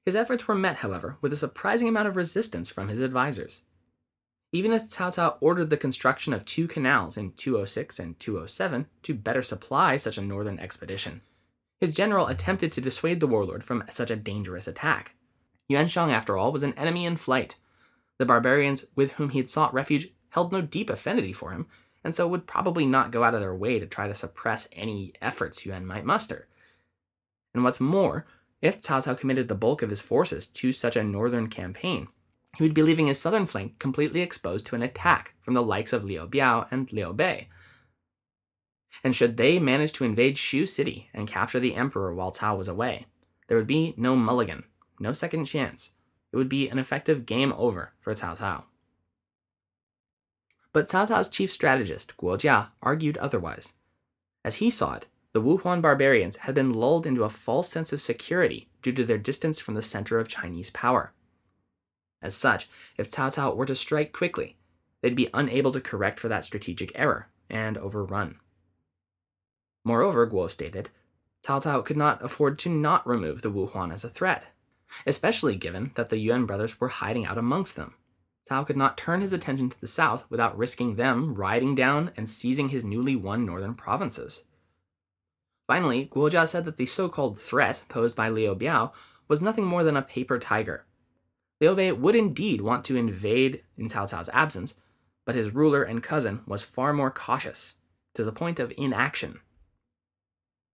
His 0.05 0.15
efforts 0.15 0.47
were 0.47 0.55
met, 0.55 0.77
however, 0.77 1.17
with 1.21 1.31
a 1.31 1.37
surprising 1.37 1.87
amount 1.87 2.07
of 2.07 2.15
resistance 2.15 2.69
from 2.69 2.89
his 2.89 2.99
advisors. 2.99 3.61
Even 4.51 4.71
as 4.71 4.89
Cao 4.89 5.15
Cao 5.15 5.37
ordered 5.41 5.69
the 5.69 5.77
construction 5.77 6.33
of 6.33 6.45
two 6.45 6.67
canals 6.67 7.17
in 7.17 7.31
206 7.31 7.99
and 7.99 8.19
207 8.19 8.87
to 9.01 9.13
better 9.13 9.41
supply 9.41 9.97
such 9.97 10.17
a 10.17 10.21
northern 10.21 10.59
expedition, 10.59 11.21
his 11.79 11.95
general 11.95 12.27
attempted 12.27 12.71
to 12.71 12.81
dissuade 12.81 13.19
the 13.19 13.27
warlord 13.27 13.63
from 13.63 13.83
such 13.89 14.11
a 14.11 14.15
dangerous 14.15 14.67
attack. 14.67 15.15
Yuanshang, 15.73 16.11
after 16.11 16.37
all, 16.37 16.51
was 16.51 16.63
an 16.63 16.73
enemy 16.73 17.05
in 17.05 17.17
flight. 17.17 17.55
The 18.17 18.25
barbarians 18.25 18.85
with 18.95 19.13
whom 19.13 19.29
he 19.29 19.39
had 19.39 19.49
sought 19.49 19.73
refuge 19.73 20.09
held 20.29 20.51
no 20.51 20.61
deep 20.61 20.89
affinity 20.89 21.33
for 21.33 21.51
him, 21.51 21.67
and 22.03 22.13
so 22.13 22.27
would 22.27 22.47
probably 22.47 22.85
not 22.85 23.11
go 23.11 23.23
out 23.23 23.33
of 23.33 23.39
their 23.39 23.55
way 23.55 23.79
to 23.79 23.85
try 23.85 24.07
to 24.07 24.15
suppress 24.15 24.67
any 24.71 25.13
efforts 25.21 25.65
Yuan 25.65 25.85
might 25.85 26.05
muster. 26.05 26.47
And 27.53 27.63
what's 27.63 27.79
more, 27.79 28.25
if 28.61 28.81
Cao 28.81 29.03
Cao 29.03 29.17
committed 29.17 29.47
the 29.47 29.55
bulk 29.55 29.81
of 29.81 29.89
his 29.89 30.01
forces 30.01 30.47
to 30.47 30.71
such 30.71 30.95
a 30.95 31.03
northern 31.03 31.47
campaign, 31.47 32.07
he 32.57 32.63
would 32.63 32.73
be 32.73 32.83
leaving 32.83 33.07
his 33.07 33.19
southern 33.19 33.45
flank 33.45 33.79
completely 33.79 34.21
exposed 34.21 34.65
to 34.67 34.75
an 34.75 34.83
attack 34.83 35.33
from 35.41 35.53
the 35.53 35.63
likes 35.63 35.93
of 35.93 36.03
Liu 36.03 36.27
Biao 36.27 36.67
and 36.71 36.91
Liu 36.93 37.13
Bei. 37.13 37.49
And 39.03 39.15
should 39.15 39.37
they 39.37 39.59
manage 39.59 39.91
to 39.93 40.05
invade 40.05 40.35
Xu 40.35 40.67
City 40.67 41.09
and 41.13 41.27
capture 41.27 41.59
the 41.59 41.75
emperor 41.75 42.13
while 42.13 42.31
Cao 42.31 42.57
was 42.57 42.67
away, 42.67 43.07
there 43.47 43.57
would 43.57 43.67
be 43.67 43.93
no 43.97 44.15
mulligan 44.15 44.63
no 45.03 45.13
second 45.13 45.45
chance. 45.45 45.91
It 46.31 46.37
would 46.37 46.49
be 46.49 46.67
an 46.67 46.79
effective 46.79 47.27
game 47.27 47.53
over 47.55 47.93
for 47.99 48.15
Cao 48.15 48.35
Cao. 48.39 48.63
But 50.71 50.89
Cao 50.89 51.07
Cao's 51.07 51.27
chief 51.27 51.51
strategist, 51.51 52.17
Guo 52.17 52.35
Jia, 52.35 52.69
argued 52.81 53.17
otherwise. 53.17 53.73
As 54.43 54.55
he 54.55 54.71
saw 54.71 54.95
it, 54.95 55.05
the 55.33 55.41
Wuhuan 55.41 55.81
barbarians 55.81 56.37
had 56.37 56.55
been 56.55 56.73
lulled 56.73 57.05
into 57.05 57.23
a 57.23 57.29
false 57.29 57.69
sense 57.69 57.93
of 57.93 58.01
security 58.01 58.69
due 58.81 58.91
to 58.93 59.03
their 59.03 59.19
distance 59.19 59.59
from 59.59 59.75
the 59.75 59.83
center 59.83 60.17
of 60.17 60.27
Chinese 60.27 60.71
power. 60.71 61.13
As 62.21 62.35
such, 62.35 62.67
if 62.97 63.11
Cao 63.11 63.35
Cao 63.35 63.55
were 63.55 63.65
to 63.65 63.75
strike 63.75 64.13
quickly, 64.13 64.57
they'd 65.01 65.15
be 65.15 65.29
unable 65.33 65.71
to 65.71 65.81
correct 65.81 66.19
for 66.19 66.29
that 66.29 66.45
strategic 66.45 66.91
error 66.95 67.27
and 67.49 67.77
overrun. 67.77 68.39
Moreover, 69.83 70.25
Guo 70.25 70.49
stated, 70.49 70.89
Cao 71.45 71.61
Cao 71.61 71.83
could 71.83 71.97
not 71.97 72.23
afford 72.23 72.57
to 72.59 72.69
not 72.69 73.05
remove 73.05 73.41
the 73.41 73.51
Wuhuan 73.51 73.93
as 73.93 74.03
a 74.03 74.09
threat 74.09 74.45
especially 75.05 75.55
given 75.55 75.91
that 75.95 76.09
the 76.09 76.17
Yuan 76.17 76.45
brothers 76.45 76.79
were 76.79 76.89
hiding 76.89 77.25
out 77.25 77.37
amongst 77.37 77.75
them. 77.75 77.95
Cao 78.49 78.65
could 78.65 78.77
not 78.77 78.97
turn 78.97 79.21
his 79.21 79.33
attention 79.33 79.69
to 79.69 79.79
the 79.79 79.87
south 79.87 80.25
without 80.29 80.57
risking 80.57 80.95
them 80.95 81.33
riding 81.33 81.75
down 81.75 82.11
and 82.17 82.29
seizing 82.29 82.69
his 82.69 82.83
newly 82.83 83.15
won 83.15 83.45
northern 83.45 83.73
provinces. 83.73 84.45
Finally, 85.67 86.07
Guojia 86.07 86.47
said 86.47 86.65
that 86.65 86.77
the 86.77 86.85
so 86.85 87.07
called 87.07 87.39
threat 87.39 87.81
posed 87.87 88.15
by 88.15 88.29
Liu 88.29 88.53
Biao 88.53 88.91
was 89.27 89.41
nothing 89.41 89.65
more 89.65 89.83
than 89.83 89.95
a 89.95 90.01
paper 90.01 90.37
tiger. 90.37 90.85
Liu 91.61 91.75
Bei 91.75 91.91
would 91.93 92.15
indeed 92.15 92.61
want 92.61 92.83
to 92.85 92.97
invade 92.97 93.63
in 93.77 93.87
Cao 93.87 94.03
Cao's 94.03 94.29
absence, 94.33 94.79
but 95.25 95.35
his 95.35 95.53
ruler 95.53 95.83
and 95.83 96.03
cousin 96.03 96.41
was 96.45 96.61
far 96.61 96.91
more 96.91 97.09
cautious, 97.09 97.75
to 98.15 98.25
the 98.25 98.33
point 98.33 98.59
of 98.59 98.73
inaction. 98.77 99.39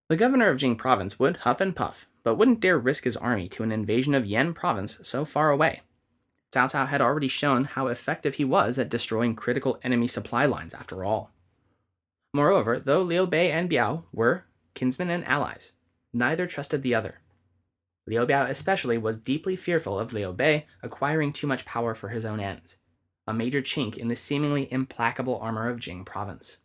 The 0.09 0.17
governor 0.17 0.49
of 0.49 0.57
Jing 0.57 0.75
province 0.75 1.19
would 1.19 1.37
huff 1.37 1.61
and 1.61 1.75
puff, 1.75 2.07
but 2.29 2.35
wouldn't 2.35 2.59
dare 2.59 2.77
risk 2.77 3.05
his 3.05 3.17
army 3.17 3.47
to 3.47 3.63
an 3.63 3.71
invasion 3.71 4.13
of 4.13 4.23
Yan 4.23 4.53
province 4.53 4.99
so 5.01 5.25
far 5.25 5.49
away. 5.49 5.81
Cao 6.51 6.71
Cao 6.71 6.87
had 6.87 7.01
already 7.01 7.27
shown 7.27 7.63
how 7.63 7.87
effective 7.87 8.35
he 8.35 8.45
was 8.45 8.77
at 8.77 8.87
destroying 8.87 9.33
critical 9.33 9.79
enemy 9.81 10.07
supply 10.07 10.45
lines, 10.45 10.75
after 10.75 11.03
all. 11.03 11.31
Moreover, 12.31 12.79
though 12.79 13.01
Liu 13.01 13.25
Bei 13.25 13.49
and 13.49 13.67
Biao 13.67 14.03
were 14.13 14.45
kinsmen 14.75 15.09
and 15.09 15.25
allies, 15.25 15.73
neither 16.13 16.45
trusted 16.45 16.83
the 16.83 16.93
other. 16.93 17.21
Liu 18.05 18.27
Biao 18.27 18.47
especially 18.47 18.99
was 18.99 19.17
deeply 19.17 19.55
fearful 19.55 19.97
of 19.97 20.13
Liu 20.13 20.31
Bei 20.31 20.67
acquiring 20.83 21.33
too 21.33 21.47
much 21.47 21.65
power 21.65 21.95
for 21.95 22.09
his 22.09 22.25
own 22.25 22.39
ends, 22.39 22.77
a 23.25 23.33
major 23.33 23.63
chink 23.63 23.97
in 23.97 24.07
the 24.07 24.15
seemingly 24.15 24.71
implacable 24.71 25.39
armor 25.39 25.67
of 25.67 25.79
Jing 25.79 26.05
province. 26.05 26.57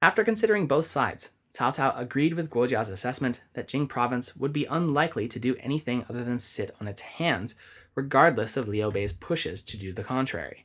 After 0.00 0.24
considering 0.24 0.66
both 0.66 0.86
sides, 0.86 1.32
Cao 1.54 1.76
Cao 1.76 1.92
agreed 1.98 2.34
with 2.34 2.48
Guo 2.48 2.66
Jia's 2.66 2.88
assessment 2.88 3.42
that 3.52 3.68
Jing 3.68 3.86
province 3.86 4.34
would 4.36 4.52
be 4.52 4.64
unlikely 4.64 5.28
to 5.28 5.38
do 5.38 5.54
anything 5.60 6.04
other 6.08 6.24
than 6.24 6.38
sit 6.38 6.74
on 6.80 6.88
its 6.88 7.02
hands, 7.02 7.54
regardless 7.94 8.56
of 8.56 8.68
Liu 8.68 8.90
Bei's 8.90 9.12
pushes 9.12 9.60
to 9.62 9.76
do 9.76 9.92
the 9.92 10.02
contrary. 10.02 10.64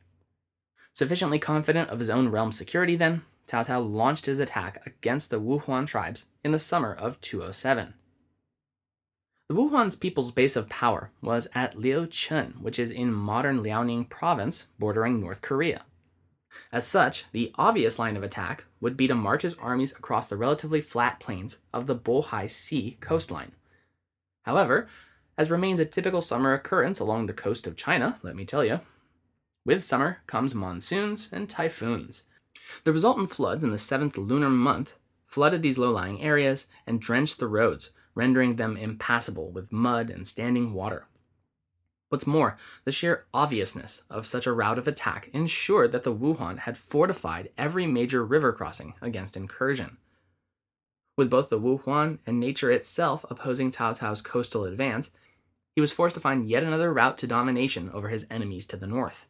Sufficiently 0.94 1.40
confident 1.40 1.90
of 1.90 2.00
his 2.00 2.10
own 2.10 2.30
realm's 2.30 2.58
security, 2.58 2.96
then, 2.96 3.24
Cao 3.48 3.66
Cao 3.66 3.80
launched 3.80 4.26
his 4.26 4.40
attack 4.40 4.82
against 4.86 5.30
the 5.30 5.40
Wuhuan 5.40 5.86
tribes 5.86 6.26
in 6.44 6.52
the 6.52 6.60
summer 6.60 6.94
of 6.94 7.20
207. 7.22 7.94
The 9.50 9.56
Wuhuan's 9.56 9.96
people's 9.96 10.32
base 10.32 10.56
of 10.56 10.68
power 10.68 11.12
was 11.22 11.48
at 11.54 11.76
Liucheng, 11.76 12.60
which 12.62 12.80
is 12.80 12.92
in 12.92 13.14
modern 13.14 13.62
Liaoning 13.62 14.10
province, 14.10 14.68
bordering 14.80 15.22
North 15.22 15.42
Korea. 15.42 15.84
As 16.72 16.88
such, 16.88 17.32
the 17.32 17.52
obvious 17.56 18.00
line 18.00 18.18
of 18.18 18.24
attack 18.24 18.66
would 18.82 18.98
be 18.98 19.08
to 19.08 19.16
march 19.16 19.44
his 19.44 19.56
armies 19.56 19.92
across 19.92 20.28
the 20.28 20.38
relatively 20.38 20.82
flat 20.82 21.20
plains 21.20 21.60
of 21.74 21.86
the 21.86 21.96
Bohai 21.96 22.50
Sea 22.50 22.98
coastline. 23.00 23.54
However, 24.44 24.88
as 25.38 25.52
remains 25.52 25.80
a 25.80 25.86
typical 25.86 26.22
summer 26.22 26.54
occurrence 26.54 27.00
along 27.00 27.26
the 27.26 27.34
coast 27.34 27.68
of 27.68 27.76
China, 27.76 28.20
let 28.24 28.36
me 28.36 28.46
tell 28.46 28.66
you, 28.66 28.80
with 29.66 29.84
summer 29.84 30.20
comes 30.28 30.56
monsoons 30.56 31.30
and 31.32 31.50
typhoons. 31.50 32.24
The 32.84 32.94
resultant 32.94 33.30
floods 33.30 33.64
in 33.64 33.72
the 33.72 33.78
seventh 33.78 34.18
lunar 34.18 34.50
month 34.50 34.98
flooded 35.28 35.62
these 35.62 35.78
low 35.78 35.92
lying 35.92 36.22
areas 36.22 36.68
and 36.86 37.02
drenched 37.02 37.40
the 37.40 37.48
roads, 37.48 37.92
rendering 38.16 38.56
them 38.56 38.78
impassable 38.78 39.52
with 39.52 39.72
mud 39.72 40.10
and 40.10 40.28
standing 40.28 40.74
water. 40.74 41.06
What's 42.10 42.28
more, 42.28 42.58
the 42.86 42.92
sheer 42.92 43.26
obviousness 43.34 44.04
of 44.10 44.26
such 44.26 44.48
a 44.48 44.54
route 44.54 44.78
of 44.78 44.88
attack 44.88 45.30
ensured 45.34 45.92
that 45.92 46.04
the 46.04 46.14
Wuhuan 46.14 46.60
had 46.60 46.78
fortified 46.78 47.50
every 47.58 47.86
major 47.86 48.24
river 48.26 48.54
crossing 48.54 48.94
against 49.02 49.36
incursion. 49.36 49.98
With 51.18 51.30
both 51.30 51.50
the 51.50 51.60
Wuhuan 51.60 52.20
and 52.26 52.40
nature 52.40 52.72
itself 52.72 53.26
opposing 53.30 53.72
Cao 53.72 53.98
Cao's 53.98 54.22
coastal 54.22 54.64
advance, 54.64 55.12
he 55.76 55.82
was 55.82 55.92
forced 55.92 56.16
to 56.16 56.22
find 56.22 56.50
yet 56.50 56.64
another 56.64 56.94
route 56.94 57.18
to 57.20 57.28
domination 57.28 57.90
over 57.90 58.08
his 58.08 58.26
enemies 58.30 58.66
to 58.68 58.78
the 58.78 58.88
north. 58.88 59.28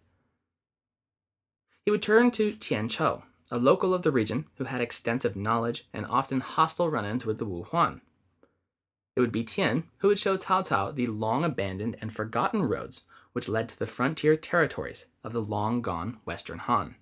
He 1.86 1.92
would 1.92 2.02
turn 2.02 2.32
to 2.32 2.54
Tian 2.54 2.90
Chou, 2.90 3.24
a 3.50 3.58
local 3.58 3.94
of 3.94 4.04
the 4.04 4.12
region 4.12 4.46
who 4.58 4.66
had 4.66 4.82
extensive 4.82 5.36
knowledge 5.36 5.88
and 5.94 6.06
often 6.06 6.42
hostile 6.42 6.90
run 6.90 7.06
ins 7.06 7.26
with 7.26 7.40
the 7.40 7.46
Wuhuan. 7.46 8.02
It 9.18 9.22
would 9.22 9.32
be 9.32 9.44
Tian 9.44 9.86
who 9.98 10.10
would 10.10 10.20
show 10.20 10.38
Cao 10.38 10.62
Cao 10.62 10.94
the 10.94 11.08
long 11.08 11.44
abandoned 11.44 11.98
and 12.00 12.14
forgotten 12.14 12.62
roads 12.62 13.02
which 13.34 13.50
led 13.50 13.68
to 13.68 13.80
the 13.80 13.88
frontier 13.88 14.38
territories 14.38 15.08
of 15.24 15.34
the 15.34 15.42
long 15.42 15.82
gone 15.82 16.20
Western 16.24 16.60
Han. 16.60 16.94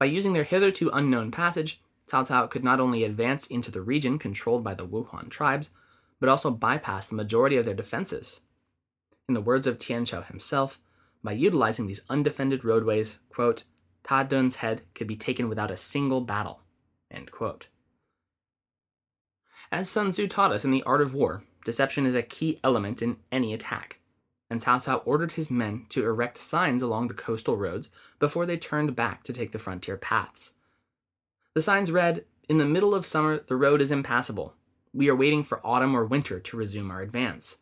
By 0.00 0.06
using 0.06 0.32
their 0.32 0.42
hitherto 0.42 0.90
unknown 0.92 1.30
passage, 1.30 1.80
Cao 2.10 2.26
Cao 2.26 2.50
could 2.50 2.64
not 2.64 2.80
only 2.80 3.04
advance 3.04 3.46
into 3.46 3.70
the 3.70 3.80
region 3.80 4.18
controlled 4.18 4.64
by 4.64 4.74
the 4.74 4.84
Wuhuan 4.84 5.30
tribes, 5.30 5.70
but 6.18 6.28
also 6.28 6.50
bypass 6.50 7.06
the 7.06 7.14
majority 7.14 7.56
of 7.56 7.64
their 7.64 7.72
defenses. 7.72 8.40
In 9.28 9.34
the 9.34 9.40
words 9.40 9.68
of 9.68 9.78
Tian 9.78 10.04
Chou 10.04 10.22
himself, 10.22 10.80
by 11.22 11.30
utilizing 11.30 11.86
these 11.86 12.04
undefended 12.10 12.64
roadways, 12.64 13.20
quote, 13.28 13.62
Ta 14.02 14.24
Dun's 14.24 14.56
head 14.56 14.82
could 14.96 15.06
be 15.06 15.14
taken 15.14 15.48
without 15.48 15.70
a 15.70 15.76
single 15.76 16.20
battle. 16.20 16.62
End 17.12 17.30
quote. 17.30 17.68
As 19.70 19.90
Sun 19.90 20.12
Tzu 20.12 20.28
taught 20.28 20.50
us 20.50 20.64
in 20.64 20.70
The 20.70 20.82
Art 20.84 21.02
of 21.02 21.12
War, 21.12 21.42
deception 21.62 22.06
is 22.06 22.14
a 22.14 22.22
key 22.22 22.58
element 22.64 23.02
in 23.02 23.18
any 23.30 23.52
attack, 23.52 24.00
and 24.48 24.62
Cao 24.62 24.82
Cao 24.82 25.02
ordered 25.04 25.32
his 25.32 25.50
men 25.50 25.84
to 25.90 26.06
erect 26.06 26.38
signs 26.38 26.80
along 26.80 27.08
the 27.08 27.14
coastal 27.14 27.54
roads 27.54 27.90
before 28.18 28.46
they 28.46 28.56
turned 28.56 28.96
back 28.96 29.22
to 29.24 29.32
take 29.32 29.52
the 29.52 29.58
frontier 29.58 29.98
paths. 29.98 30.52
The 31.52 31.60
signs 31.60 31.92
read, 31.92 32.24
In 32.48 32.56
the 32.56 32.64
middle 32.64 32.94
of 32.94 33.04
summer, 33.04 33.40
the 33.40 33.56
road 33.56 33.82
is 33.82 33.92
impassable. 33.92 34.54
We 34.94 35.10
are 35.10 35.16
waiting 35.16 35.42
for 35.42 35.64
autumn 35.66 35.94
or 35.94 36.06
winter 36.06 36.40
to 36.40 36.56
resume 36.56 36.90
our 36.90 37.02
advance. 37.02 37.58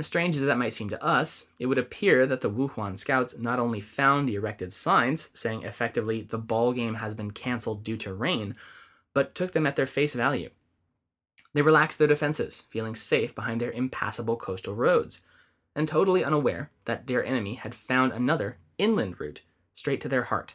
As 0.00 0.08
strange 0.08 0.36
as 0.36 0.42
that 0.42 0.58
might 0.58 0.72
seem 0.72 0.88
to 0.88 1.04
us, 1.04 1.46
it 1.60 1.66
would 1.66 1.78
appear 1.78 2.26
that 2.26 2.40
the 2.40 2.50
Wuhuan 2.50 2.98
scouts 2.98 3.38
not 3.38 3.60
only 3.60 3.80
found 3.80 4.28
the 4.28 4.34
erected 4.34 4.72
signs, 4.72 5.30
saying 5.32 5.62
effectively 5.62 6.22
the 6.22 6.38
ball 6.38 6.72
game 6.72 6.94
has 6.94 7.14
been 7.14 7.30
cancelled 7.30 7.84
due 7.84 7.96
to 7.98 8.12
rain, 8.12 8.56
but 9.14 9.36
took 9.36 9.52
them 9.52 9.66
at 9.66 9.76
their 9.76 9.86
face 9.86 10.14
value. 10.14 10.50
They 11.54 11.62
relaxed 11.62 11.98
their 11.98 12.08
defenses, 12.08 12.64
feeling 12.70 12.94
safe 12.94 13.34
behind 13.34 13.60
their 13.60 13.70
impassable 13.70 14.36
coastal 14.36 14.74
roads, 14.74 15.22
and 15.74 15.86
totally 15.86 16.24
unaware 16.24 16.70
that 16.84 17.06
their 17.06 17.24
enemy 17.24 17.54
had 17.54 17.74
found 17.74 18.12
another 18.12 18.58
inland 18.78 19.20
route 19.20 19.42
straight 19.74 20.00
to 20.00 20.08
their 20.08 20.24
heart. 20.24 20.54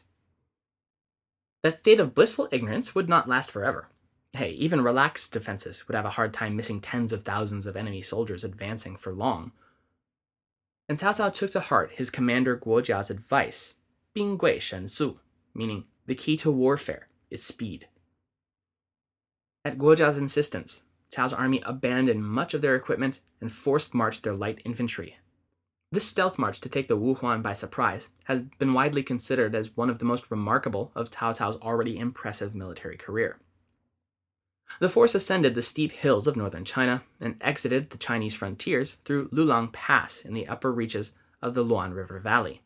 That 1.64 1.80
state 1.80 2.00
of 2.00 2.16
blissful 2.16 2.48
ignorance 2.52 2.96
would 2.96 3.10
not 3.10 3.28
last 3.28 3.52
forever. 3.52 3.90
Hey, 4.36 4.52
even 4.52 4.82
relaxed 4.82 5.34
defenses 5.34 5.88
would 5.88 5.96
have 5.96 6.06
a 6.06 6.12
hard 6.12 6.34
time 6.34 6.56
missing 6.56 6.82
tens 6.82 7.12
of 7.12 7.24
thousands 7.24 7.66
of 7.66 7.76
enemy 7.76 8.02
soldiers 8.02 8.44
advancing 8.44 8.96
for 8.96 9.12
long. 9.12 9.52
And 10.90 10.98
Cao 10.98 11.12
Cao 11.12 11.34
took 11.34 11.52
to 11.52 11.60
heart 11.60 11.94
his 11.94 12.10
commander 12.10 12.58
Guo 12.58 12.82
Jia's 12.82 13.10
advice, 13.10 13.76
Bing 14.14 14.38
Gui 14.38 14.60
Shen 14.60 14.88
Su, 14.88 15.20
meaning 15.54 15.86
the 16.06 16.16
key 16.16 16.38
to 16.38 16.52
warfare 16.52 17.08
is 17.30 17.44
speed. 17.44 17.88
At 19.66 19.78
Guo 19.78 19.96
Jia's 19.96 20.18
insistence, 20.18 20.84
Cao's 21.16 21.34
army 21.34 21.62
abandoned 21.66 22.26
much 22.26 22.54
of 22.54 22.62
their 22.62 22.76
equipment 22.76 23.20
and 23.40 23.52
forced 23.52 23.94
marched 23.94 24.24
their 24.24 24.36
light 24.36 24.62
infantry. 24.66 25.18
This 25.92 26.08
stealth 26.08 26.38
march 26.38 26.60
to 26.62 26.70
take 26.70 26.88
the 26.88 26.98
Wuhuan 26.98 27.42
by 27.42 27.54
surprise 27.54 28.10
has 28.26 28.42
been 28.42 28.74
widely 28.74 29.04
considered 29.04 29.56
as 29.56 29.78
one 29.78 29.90
of 29.90 30.00
the 30.00 30.06
most 30.06 30.30
remarkable 30.30 30.92
of 30.96 31.10
Cao 31.10 31.38
Cao's 31.38 31.56
already 31.62 31.98
impressive 31.98 32.54
military 32.54 32.98
career. 32.98 33.40
The 34.80 34.90
force 34.90 35.16
ascended 35.16 35.56
the 35.56 35.62
steep 35.62 35.94
hills 35.94 36.28
of 36.28 36.36
northern 36.36 36.66
China 36.66 37.04
and 37.22 37.38
exited 37.40 37.90
the 37.90 37.98
Chinese 37.98 38.36
frontiers 38.36 38.96
through 39.06 39.30
Lulong 39.30 39.72
Pass 39.72 40.22
in 40.22 40.34
the 40.34 40.48
upper 40.48 40.74
reaches 40.74 41.14
of 41.42 41.54
the 41.54 41.64
Luan 41.64 41.94
River 41.94 42.20
Valley. 42.20 42.62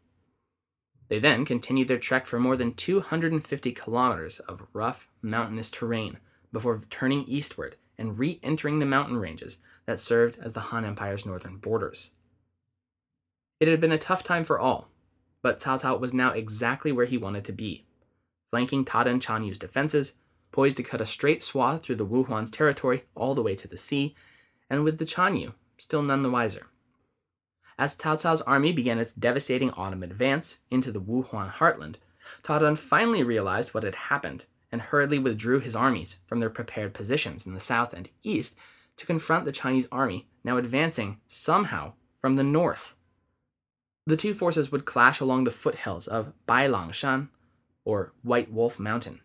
They 1.09 1.19
then 1.19 1.45
continued 1.45 1.89
their 1.89 1.99
trek 1.99 2.25
for 2.25 2.39
more 2.39 2.55
than 2.55 2.73
250 2.73 3.71
kilometers 3.73 4.39
of 4.39 4.65
rough, 4.73 5.09
mountainous 5.21 5.69
terrain 5.69 6.17
before 6.51 6.81
turning 6.89 7.23
eastward 7.25 7.75
and 8.01 8.17
re 8.17 8.39
entering 8.41 8.79
the 8.79 8.85
mountain 8.85 9.17
ranges 9.17 9.59
that 9.85 9.99
served 9.99 10.37
as 10.41 10.53
the 10.53 10.59
Han 10.59 10.83
Empire's 10.83 11.25
northern 11.25 11.57
borders. 11.57 12.11
It 13.59 13.67
had 13.67 13.79
been 13.79 13.91
a 13.91 13.97
tough 13.97 14.23
time 14.23 14.43
for 14.43 14.59
all, 14.59 14.89
but 15.43 15.59
Cao 15.59 15.79
Cao 15.79 15.99
was 15.99 16.13
now 16.13 16.31
exactly 16.31 16.91
where 16.91 17.05
he 17.05 17.17
wanted 17.17 17.45
to 17.45 17.51
be, 17.51 17.85
flanking 18.49 18.83
Tadun 18.83 19.21
Chanyu's 19.21 19.59
defenses, 19.59 20.13
poised 20.51 20.77
to 20.77 20.83
cut 20.83 20.99
a 20.99 21.05
straight 21.05 21.43
swath 21.43 21.83
through 21.83 21.95
the 21.95 22.05
Wuhuan's 22.05 22.51
territory 22.51 23.03
all 23.15 23.35
the 23.35 23.43
way 23.43 23.55
to 23.55 23.67
the 23.67 23.77
sea, 23.77 24.15
and 24.69 24.83
with 24.83 24.97
the 24.97 25.05
Chanyu 25.05 25.53
still 25.77 26.01
none 26.01 26.23
the 26.23 26.29
wiser. 26.29 26.67
As 27.77 27.95
Cao 27.95 28.15
Cao's 28.15 28.41
army 28.41 28.73
began 28.73 28.99
its 28.99 29.13
devastating 29.13 29.71
autumn 29.71 30.03
advance 30.03 30.63
into 30.69 30.91
the 30.91 31.01
Wuhuan 31.01 31.51
heartland, 31.51 31.95
Tadun 32.43 32.77
finally 32.77 33.23
realized 33.23 33.73
what 33.73 33.83
had 33.83 33.95
happened 33.95 34.45
and 34.71 34.81
hurriedly 34.81 35.19
withdrew 35.19 35.59
his 35.59 35.75
armies 35.75 36.17
from 36.25 36.39
their 36.39 36.49
prepared 36.49 36.93
positions 36.93 37.45
in 37.45 37.53
the 37.53 37.59
south 37.59 37.93
and 37.93 38.09
east 38.23 38.57
to 38.97 39.05
confront 39.05 39.45
the 39.45 39.51
Chinese 39.51 39.87
army 39.91 40.27
now 40.43 40.57
advancing 40.57 41.19
somehow 41.27 41.93
from 42.19 42.35
the 42.35 42.43
north. 42.43 42.95
The 44.05 44.17
two 44.17 44.33
forces 44.33 44.71
would 44.71 44.85
clash 44.85 45.19
along 45.19 45.43
the 45.43 45.51
foothills 45.51 46.07
of 46.07 46.33
Bailangshan, 46.47 47.29
or 47.85 48.13
White 48.23 48.51
Wolf 48.51 48.79
Mountain. 48.79 49.21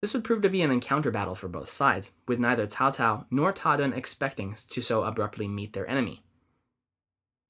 This 0.00 0.14
would 0.14 0.24
prove 0.24 0.42
to 0.42 0.48
be 0.48 0.62
an 0.62 0.70
encounter 0.70 1.10
battle 1.10 1.34
for 1.34 1.48
both 1.48 1.68
sides, 1.68 2.12
with 2.26 2.38
neither 2.38 2.66
Cao 2.66 2.96
Cao 2.96 3.26
nor 3.30 3.52
Ta 3.52 3.76
Dun 3.76 3.92
expecting 3.92 4.54
to 4.54 4.80
so 4.80 5.04
abruptly 5.04 5.46
meet 5.46 5.72
their 5.72 5.88
enemy. 5.88 6.22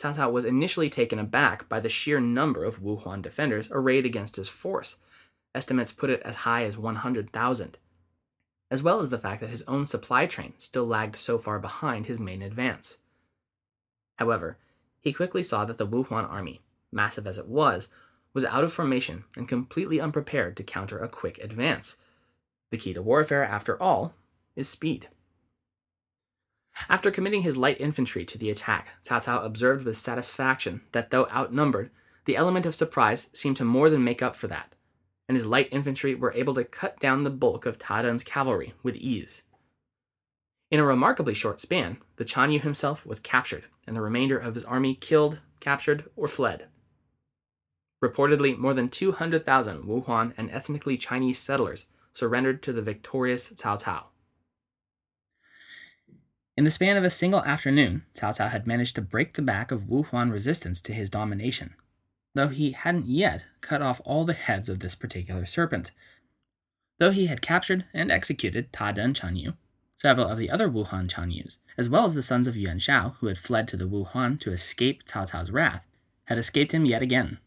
Cao 0.00 0.16
Cao 0.16 0.32
was 0.32 0.44
initially 0.44 0.90
taken 0.90 1.18
aback 1.18 1.68
by 1.68 1.80
the 1.80 1.88
sheer 1.88 2.20
number 2.20 2.64
of 2.64 2.80
Wuhuan 2.80 3.22
defenders 3.22 3.68
arrayed 3.70 4.04
against 4.04 4.36
his 4.36 4.48
force, 4.48 4.96
Estimates 5.54 5.92
put 5.92 6.10
it 6.10 6.22
as 6.22 6.36
high 6.36 6.64
as 6.64 6.78
100,000, 6.78 7.78
as 8.70 8.82
well 8.82 9.00
as 9.00 9.10
the 9.10 9.18
fact 9.18 9.40
that 9.40 9.50
his 9.50 9.62
own 9.62 9.84
supply 9.84 10.26
train 10.26 10.54
still 10.58 10.86
lagged 10.86 11.16
so 11.16 11.38
far 11.38 11.58
behind 11.58 12.06
his 12.06 12.18
main 12.18 12.42
advance. 12.42 12.98
However, 14.18 14.58
he 15.00 15.12
quickly 15.12 15.42
saw 15.42 15.64
that 15.64 15.78
the 15.78 15.86
Wuhuan 15.86 16.28
army, 16.30 16.60
massive 16.92 17.26
as 17.26 17.38
it 17.38 17.48
was, 17.48 17.92
was 18.32 18.44
out 18.44 18.62
of 18.62 18.72
formation 18.72 19.24
and 19.36 19.48
completely 19.48 20.00
unprepared 20.00 20.56
to 20.56 20.62
counter 20.62 20.98
a 20.98 21.08
quick 21.08 21.38
advance. 21.38 21.96
The 22.70 22.78
key 22.78 22.94
to 22.94 23.02
warfare, 23.02 23.42
after 23.42 23.80
all, 23.82 24.14
is 24.54 24.68
speed. 24.68 25.08
After 26.88 27.10
committing 27.10 27.42
his 27.42 27.56
light 27.56 27.80
infantry 27.80 28.24
to 28.24 28.38
the 28.38 28.50
attack, 28.50 28.88
Cao 29.04 29.24
Cao 29.24 29.44
observed 29.44 29.84
with 29.84 29.96
satisfaction 29.96 30.82
that 30.92 31.10
though 31.10 31.26
outnumbered, 31.28 31.90
the 32.24 32.36
element 32.36 32.66
of 32.66 32.74
surprise 32.74 33.28
seemed 33.32 33.56
to 33.56 33.64
more 33.64 33.90
than 33.90 34.04
make 34.04 34.22
up 34.22 34.36
for 34.36 34.46
that, 34.46 34.74
and 35.30 35.36
his 35.36 35.46
light 35.46 35.68
infantry 35.70 36.12
were 36.12 36.32
able 36.34 36.54
to 36.54 36.64
cut 36.64 36.98
down 36.98 37.22
the 37.22 37.30
bulk 37.30 37.64
of 37.64 37.78
Ta 37.78 38.02
Dun's 38.02 38.24
cavalry 38.24 38.74
with 38.82 38.96
ease. 38.96 39.44
In 40.72 40.80
a 40.80 40.84
remarkably 40.84 41.34
short 41.34 41.60
span, 41.60 41.98
the 42.16 42.24
Chanyu 42.24 42.60
himself 42.60 43.06
was 43.06 43.20
captured, 43.20 43.66
and 43.86 43.94
the 43.94 44.00
remainder 44.00 44.36
of 44.36 44.54
his 44.54 44.64
army 44.64 44.96
killed, 44.96 45.40
captured, 45.60 46.10
or 46.16 46.26
fled. 46.26 46.66
Reportedly, 48.02 48.58
more 48.58 48.74
than 48.74 48.88
200,000 48.88 49.84
Wuhuan 49.84 50.34
and 50.36 50.50
ethnically 50.50 50.98
Chinese 50.98 51.38
settlers 51.38 51.86
surrendered 52.12 52.60
to 52.64 52.72
the 52.72 52.82
victorious 52.82 53.50
Cao 53.50 53.80
Cao. 53.80 54.06
In 56.56 56.64
the 56.64 56.72
span 56.72 56.96
of 56.96 57.04
a 57.04 57.08
single 57.08 57.44
afternoon, 57.44 58.02
Cao 58.16 58.36
Cao 58.36 58.50
had 58.50 58.66
managed 58.66 58.96
to 58.96 59.00
break 59.00 59.34
the 59.34 59.42
back 59.42 59.70
of 59.70 59.84
Wuhuan 59.84 60.32
resistance 60.32 60.82
to 60.82 60.92
his 60.92 61.08
domination, 61.08 61.76
though 62.34 62.48
he 62.48 62.72
hadn't 62.72 63.06
yet 63.06 63.44
cut 63.60 63.82
off 63.82 64.00
all 64.04 64.24
the 64.24 64.32
heads 64.32 64.68
of 64.68 64.80
this 64.80 64.94
particular 64.94 65.46
serpent. 65.46 65.90
Though 66.98 67.10
he 67.10 67.26
had 67.26 67.42
captured 67.42 67.86
and 67.92 68.10
executed 68.10 68.72
Ta 68.72 68.92
Dun 68.92 69.14
Chanyu, 69.14 69.54
several 69.98 70.28
of 70.28 70.38
the 70.38 70.50
other 70.50 70.68
Wuhuan 70.68 71.08
Chanyus, 71.08 71.58
as 71.76 71.88
well 71.88 72.04
as 72.04 72.14
the 72.14 72.22
sons 72.22 72.46
of 72.46 72.56
Yuan 72.56 72.78
Shao, 72.78 73.16
who 73.20 73.26
had 73.26 73.38
fled 73.38 73.68
to 73.68 73.76
the 73.76 73.88
Wuhuan 73.88 74.38
to 74.40 74.52
escape 74.52 75.04
Cao 75.06 75.28
Cao's 75.30 75.50
wrath, 75.50 75.86
had 76.24 76.38
escaped 76.38 76.72
him 76.72 76.84
yet 76.84 77.02
again. 77.02 77.38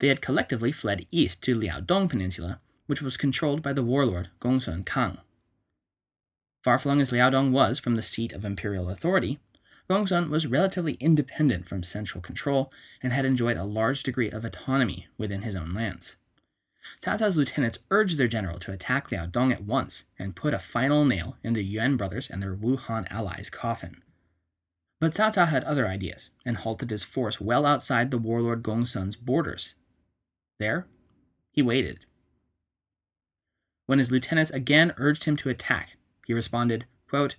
They 0.00 0.08
had 0.08 0.22
collectively 0.22 0.70
fled 0.70 1.06
east 1.10 1.42
to 1.42 1.58
Liaodong 1.58 2.08
Peninsula, 2.08 2.60
which 2.86 3.02
was 3.02 3.16
controlled 3.16 3.62
by 3.62 3.72
the 3.72 3.82
warlord 3.82 4.30
Gongsun 4.40 4.86
Kang. 4.86 5.18
Far 6.62 6.78
flung 6.78 7.00
as 7.00 7.10
Liaodong 7.10 7.52
was 7.52 7.78
from 7.78 7.94
the 7.94 8.02
seat 8.02 8.32
of 8.32 8.44
imperial 8.44 8.88
authority, 8.88 9.38
Gongsun 9.90 10.28
was 10.28 10.46
relatively 10.46 10.94
independent 10.94 11.66
from 11.66 11.82
central 11.82 12.20
control 12.20 12.70
and 13.02 13.12
had 13.12 13.24
enjoyed 13.24 13.56
a 13.56 13.64
large 13.64 14.02
degree 14.02 14.30
of 14.30 14.44
autonomy 14.44 15.08
within 15.16 15.42
his 15.42 15.56
own 15.56 15.72
lands. 15.72 16.16
Cao's 17.00 17.36
lieutenants 17.36 17.78
urged 17.90 18.18
their 18.18 18.28
general 18.28 18.58
to 18.58 18.72
attack 18.72 19.08
Liaodong 19.08 19.52
at 19.52 19.64
once 19.64 20.04
and 20.18 20.36
put 20.36 20.54
a 20.54 20.58
final 20.58 21.04
nail 21.04 21.36
in 21.42 21.54
the 21.54 21.64
Yuan 21.64 21.96
brothers 21.96 22.30
and 22.30 22.42
their 22.42 22.54
Wuhuan 22.54 23.10
allies' 23.10 23.50
coffin. 23.50 24.02
But 25.00 25.12
Cao 25.12 25.46
had 25.48 25.64
other 25.64 25.86
ideas 25.86 26.30
and 26.44 26.56
halted 26.56 26.90
his 26.90 27.04
force 27.04 27.40
well 27.40 27.64
outside 27.64 28.10
the 28.10 28.18
warlord 28.18 28.62
Gongsun's 28.62 29.16
borders. 29.16 29.74
There, 30.58 30.86
he 31.50 31.62
waited. 31.62 32.00
When 33.86 33.98
his 33.98 34.10
lieutenants 34.10 34.50
again 34.50 34.92
urged 34.96 35.24
him 35.24 35.36
to 35.36 35.48
attack, 35.48 35.96
he 36.26 36.34
responded, 36.34 36.84
quote, 37.08 37.36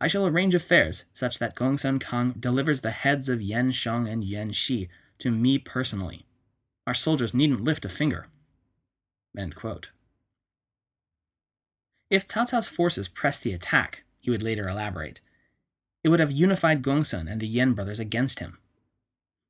I 0.00 0.08
shall 0.08 0.26
arrange 0.26 0.54
affairs 0.54 1.04
such 1.12 1.38
that 1.38 1.54
Gongsun 1.54 2.00
Kang 2.00 2.32
delivers 2.32 2.80
the 2.80 2.90
heads 2.90 3.28
of 3.28 3.42
Yuan 3.42 3.70
Shang 3.70 4.08
and 4.08 4.24
Yuan 4.24 4.52
Xi 4.52 4.88
to 5.18 5.30
me 5.30 5.58
personally. 5.58 6.24
Our 6.86 6.94
soldiers 6.94 7.34
needn't 7.34 7.64
lift 7.64 7.84
a 7.84 7.90
finger. 7.90 8.28
If 12.08 12.26
Cao 12.26 12.50
Cao's 12.50 12.66
forces 12.66 13.08
pressed 13.08 13.42
the 13.42 13.52
attack, 13.52 14.04
he 14.18 14.30
would 14.30 14.42
later 14.42 14.68
elaborate, 14.68 15.20
it 16.02 16.08
would 16.08 16.20
have 16.20 16.32
unified 16.32 16.82
Gongsun 16.82 17.30
and 17.30 17.40
the 17.40 17.46
Yuan 17.46 17.74
brothers 17.74 18.00
against 18.00 18.38
him. 18.38 18.58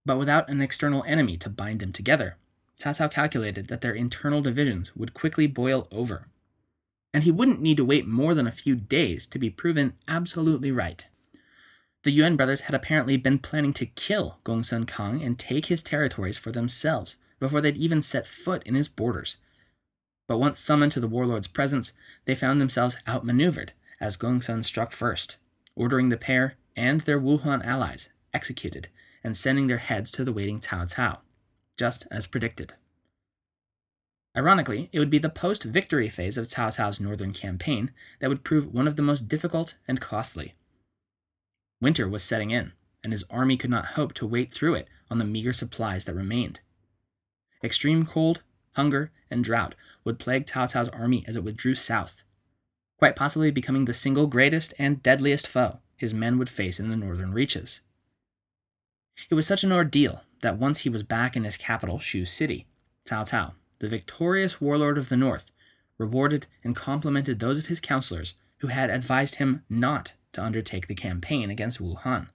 But 0.05 0.19
without 0.19 0.49
an 0.49 0.61
external 0.61 1.05
enemy 1.05 1.37
to 1.39 1.49
bind 1.49 1.81
them 1.81 1.93
together, 1.93 2.37
Cao 2.79 2.91
Cao 2.91 3.11
calculated 3.11 3.69
that 3.69 3.83
their 3.83 3.95
internal 3.95 4.43
divisions 4.43 4.97
would 4.97 5.15
quickly 5.15 5.47
boil 5.47 5.87
over 5.93 6.27
and 7.13 7.25
he 7.25 7.31
wouldn't 7.31 7.61
need 7.61 7.77
to 7.77 7.85
wait 7.85 8.07
more 8.07 8.35
than 8.35 8.47
a 8.47 8.53
few 8.53 8.75
days 8.75 9.27
to 9.27 9.39
be 9.39 9.51
proven 9.51 9.95
absolutely 10.07 10.71
right. 10.71 11.07
The 12.03 12.11
Yuan 12.11 12.37
brothers 12.37 12.63
had 12.63 12.75
apparently 12.75 13.17
been 13.17 13.39
planning 13.39 13.73
to 13.75 13.87
kill 13.87 14.39
Gongsun 14.45 14.87
Kang 14.87 15.23
and 15.23 15.39
take 15.39 15.67
his 15.67 15.83
territories 15.83 16.39
for 16.39 16.51
themselves 16.51 17.17
before 17.39 17.61
they'd 17.61 17.77
even 17.77 18.01
set 18.01 18.27
foot 18.27 18.63
in 18.65 18.75
his 18.75 18.89
borders. 18.89 19.37
But 20.27 20.39
once 20.39 20.61
summoned 20.61 20.93
to 20.93 21.01
the 21.01 21.09
warlord's 21.09 21.49
presence, 21.49 21.93
they 22.25 22.35
found 22.35 22.61
themselves 22.61 22.97
outmaneuvered 23.07 23.73
as 24.01 24.17
Gongsun 24.17 24.65
struck 24.65 24.93
first, 24.93 25.37
ordering 25.75 26.09
the 26.09 26.17
pair 26.17 26.55
and 26.77 27.03
their 27.03 27.21
Wuhuan 27.21 27.65
allies 27.65 28.11
executed 28.33 28.89
and 29.23 29.37
sending 29.37 29.67
their 29.67 29.79
heads 29.79 30.11
to 30.13 30.25
the 30.25 30.33
waiting 30.33 30.61
Cao 30.61 30.87
Cao, 30.95 31.19
just 31.77 32.07
as 32.11 32.27
predicted. 32.27 32.75
Ironically, 34.37 34.89
it 34.93 34.99
would 35.01 35.11
be 35.11 35.19
the 35.19 35.29
post 35.29 35.65
victory 35.65 36.09
phase 36.09 36.39
of 36.39 36.47
Cao 36.47 36.77
Cao's 36.77 37.01
northern 37.01 37.33
campaign 37.33 37.91
that 38.21 38.29
would 38.29 38.45
prove 38.45 38.73
one 38.73 38.87
of 38.87 38.97
the 38.97 39.03
most 39.03 39.29
difficult 39.29 39.75
and 39.89 40.01
costly. 40.01 40.55
Winter 41.81 42.09
was 42.09 42.23
setting 42.23 42.51
in, 42.51 42.73
and 43.03 43.13
his 43.13 43.25
army 43.29 43.57
could 43.57 43.71
not 43.71 43.97
hope 43.97 44.13
to 44.15 44.27
wait 44.27 44.53
through 44.53 44.75
it 44.75 44.89
on 45.11 45.19
the 45.19 45.25
meager 45.25 45.53
supplies 45.53 46.05
that 46.05 46.15
remained. 46.15 46.61
Extreme 47.65 48.07
cold, 48.07 48.43
hunger, 48.73 49.11
and 49.31 49.43
drought 49.43 49.75
would 50.05 50.19
plague 50.21 50.47
Cao 50.47 50.73
Cao's 50.73 50.89
army 50.91 51.25
as 51.27 51.35
it 51.37 51.43
withdrew 51.43 51.75
south, 51.75 52.23
quite 52.99 53.17
possibly 53.17 53.51
becoming 53.51 53.87
the 53.87 53.93
single 53.93 54.27
greatest 54.27 54.75
and 54.79 55.03
deadliest 55.03 55.47
foe 55.47 55.81
his 55.97 56.15
men 56.15 56.39
would 56.39 56.49
face 56.49 56.79
in 56.79 56.89
the 56.89 56.97
northern 56.97 57.33
reaches. 57.33 57.81
It 59.29 59.35
was 59.35 59.47
such 59.47 59.65
an 59.65 59.73
ordeal 59.73 60.23
that 60.41 60.57
once 60.57 60.81
he 60.81 60.89
was 60.89 61.03
back 61.03 61.37
in 61.37 61.45
his 61.45 61.57
capital, 61.57 61.99
Xu 61.99 62.27
City, 62.27 62.67
Cao 63.07 63.29
Cao 63.29 63.55
the 63.81 63.89
victorious 63.89 64.61
warlord 64.61 64.97
of 64.97 65.09
the 65.09 65.17
north, 65.17 65.51
rewarded 65.99 66.47
and 66.63 66.77
complimented 66.77 67.41
those 67.41 67.59
of 67.59 67.67
his 67.67 67.81
counselors 67.81 68.35
who 68.59 68.69
had 68.69 68.91
advised 68.91 69.37
him 69.37 69.65
not 69.69 70.13
to 70.33 70.43
undertake 70.43 70.87
the 70.87 70.95
campaign 70.95 71.51
against 71.51 71.81
Wuhuan. 71.81 72.29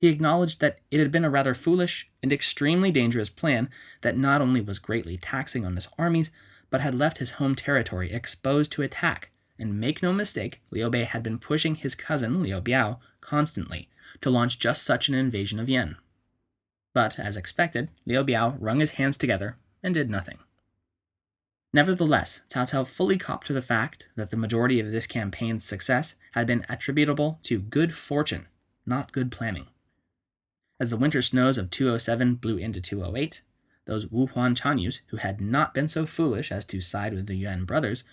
He 0.00 0.08
acknowledged 0.08 0.60
that 0.60 0.78
it 0.90 1.00
had 1.00 1.10
been 1.10 1.24
a 1.24 1.30
rather 1.30 1.54
foolish 1.54 2.08
and 2.22 2.32
extremely 2.32 2.92
dangerous 2.92 3.28
plan 3.28 3.68
that 4.02 4.16
not 4.16 4.40
only 4.40 4.60
was 4.60 4.78
greatly 4.78 5.16
taxing 5.16 5.64
on 5.64 5.74
his 5.74 5.88
armies, 5.98 6.30
but 6.70 6.80
had 6.80 6.94
left 6.94 7.18
his 7.18 7.32
home 7.32 7.56
territory 7.56 8.12
exposed 8.12 8.70
to 8.72 8.82
attack. 8.82 9.30
And 9.58 9.80
make 9.80 10.02
no 10.02 10.12
mistake, 10.12 10.62
Liu 10.70 10.88
Bei 10.88 11.02
had 11.02 11.24
been 11.24 11.38
pushing 11.38 11.74
his 11.74 11.96
cousin 11.96 12.42
Liu 12.42 12.60
Biao 12.60 13.00
constantly 13.20 13.88
to 14.20 14.30
launch 14.30 14.60
just 14.60 14.84
such 14.84 15.08
an 15.08 15.14
invasion 15.14 15.58
of 15.58 15.68
Yan. 15.68 15.96
But, 16.94 17.18
as 17.18 17.36
expected, 17.36 17.88
Liu 18.06 18.22
Biao 18.22 18.56
wrung 18.60 18.78
his 18.78 18.92
hands 18.92 19.16
together 19.16 19.56
and 19.82 19.94
did 19.94 20.10
nothing. 20.10 20.38
Nevertheless, 21.72 22.40
Cao 22.48 22.86
fully 22.86 23.18
copped 23.18 23.46
to 23.46 23.52
the 23.52 23.62
fact 23.62 24.06
that 24.16 24.30
the 24.30 24.36
majority 24.36 24.80
of 24.80 24.90
this 24.90 25.06
campaign's 25.06 25.64
success 25.64 26.14
had 26.32 26.46
been 26.46 26.64
attributable 26.68 27.40
to 27.42 27.58
good 27.58 27.94
fortune, 27.94 28.46
not 28.86 29.12
good 29.12 29.30
planning. 29.30 29.66
As 30.80 30.90
the 30.90 30.96
winter 30.96 31.20
snows 31.20 31.58
of 31.58 31.70
207 31.70 32.36
blew 32.36 32.56
into 32.56 32.80
208, 32.80 33.42
those 33.84 34.06
Wuhuan 34.06 34.54
Chanyus, 34.54 35.00
who 35.08 35.16
had 35.16 35.40
not 35.40 35.74
been 35.74 35.88
so 35.88 36.06
foolish 36.06 36.52
as 36.52 36.64
to 36.66 36.80
side 36.80 37.14
with 37.14 37.26
the 37.26 37.34
Yuan 37.34 37.64
brothers, 37.64 38.04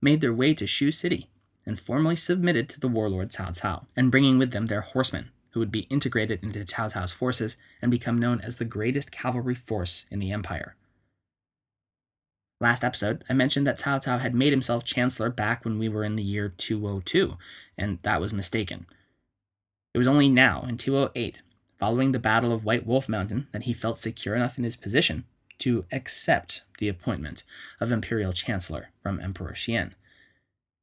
made 0.00 0.20
their 0.20 0.32
way 0.32 0.52
to 0.54 0.64
Xu 0.64 0.92
City 0.92 1.30
and 1.64 1.78
formally 1.78 2.16
submitted 2.16 2.68
to 2.70 2.80
the 2.80 2.88
warlord 2.88 3.30
Cao 3.30 3.58
Cao, 3.58 3.84
and 3.94 4.10
bringing 4.10 4.38
with 4.38 4.52
them 4.52 4.66
their 4.66 4.80
horsemen, 4.80 5.30
who 5.50 5.60
would 5.60 5.70
be 5.70 5.86
integrated 5.90 6.42
into 6.42 6.60
Cao 6.60 6.90
Cao's 6.92 7.12
forces 7.12 7.56
and 7.82 7.90
become 7.90 8.18
known 8.18 8.40
as 8.40 8.56
the 8.56 8.64
greatest 8.64 9.12
cavalry 9.12 9.54
force 9.54 10.06
in 10.10 10.18
the 10.18 10.32
empire. 10.32 10.76
Last 12.60 12.82
episode, 12.82 13.22
I 13.28 13.34
mentioned 13.34 13.66
that 13.68 13.78
Cao 13.78 14.02
Cao 14.02 14.18
had 14.18 14.34
made 14.34 14.52
himself 14.52 14.82
chancellor 14.84 15.30
back 15.30 15.64
when 15.64 15.78
we 15.78 15.88
were 15.88 16.02
in 16.02 16.16
the 16.16 16.24
year 16.24 16.48
202, 16.48 17.36
and 17.76 17.98
that 18.02 18.20
was 18.20 18.32
mistaken. 18.32 18.86
It 19.94 19.98
was 19.98 20.08
only 20.08 20.28
now, 20.28 20.64
in 20.68 20.76
208, 20.76 21.40
following 21.78 22.10
the 22.10 22.18
Battle 22.18 22.52
of 22.52 22.64
White 22.64 22.84
Wolf 22.84 23.08
Mountain, 23.08 23.46
that 23.52 23.62
he 23.62 23.72
felt 23.72 23.96
secure 23.96 24.34
enough 24.34 24.58
in 24.58 24.64
his 24.64 24.74
position 24.74 25.24
to 25.58 25.84
accept 25.92 26.62
the 26.78 26.88
appointment 26.88 27.44
of 27.80 27.92
imperial 27.92 28.32
chancellor 28.32 28.90
from 29.02 29.20
Emperor 29.20 29.52
Xian, 29.52 29.92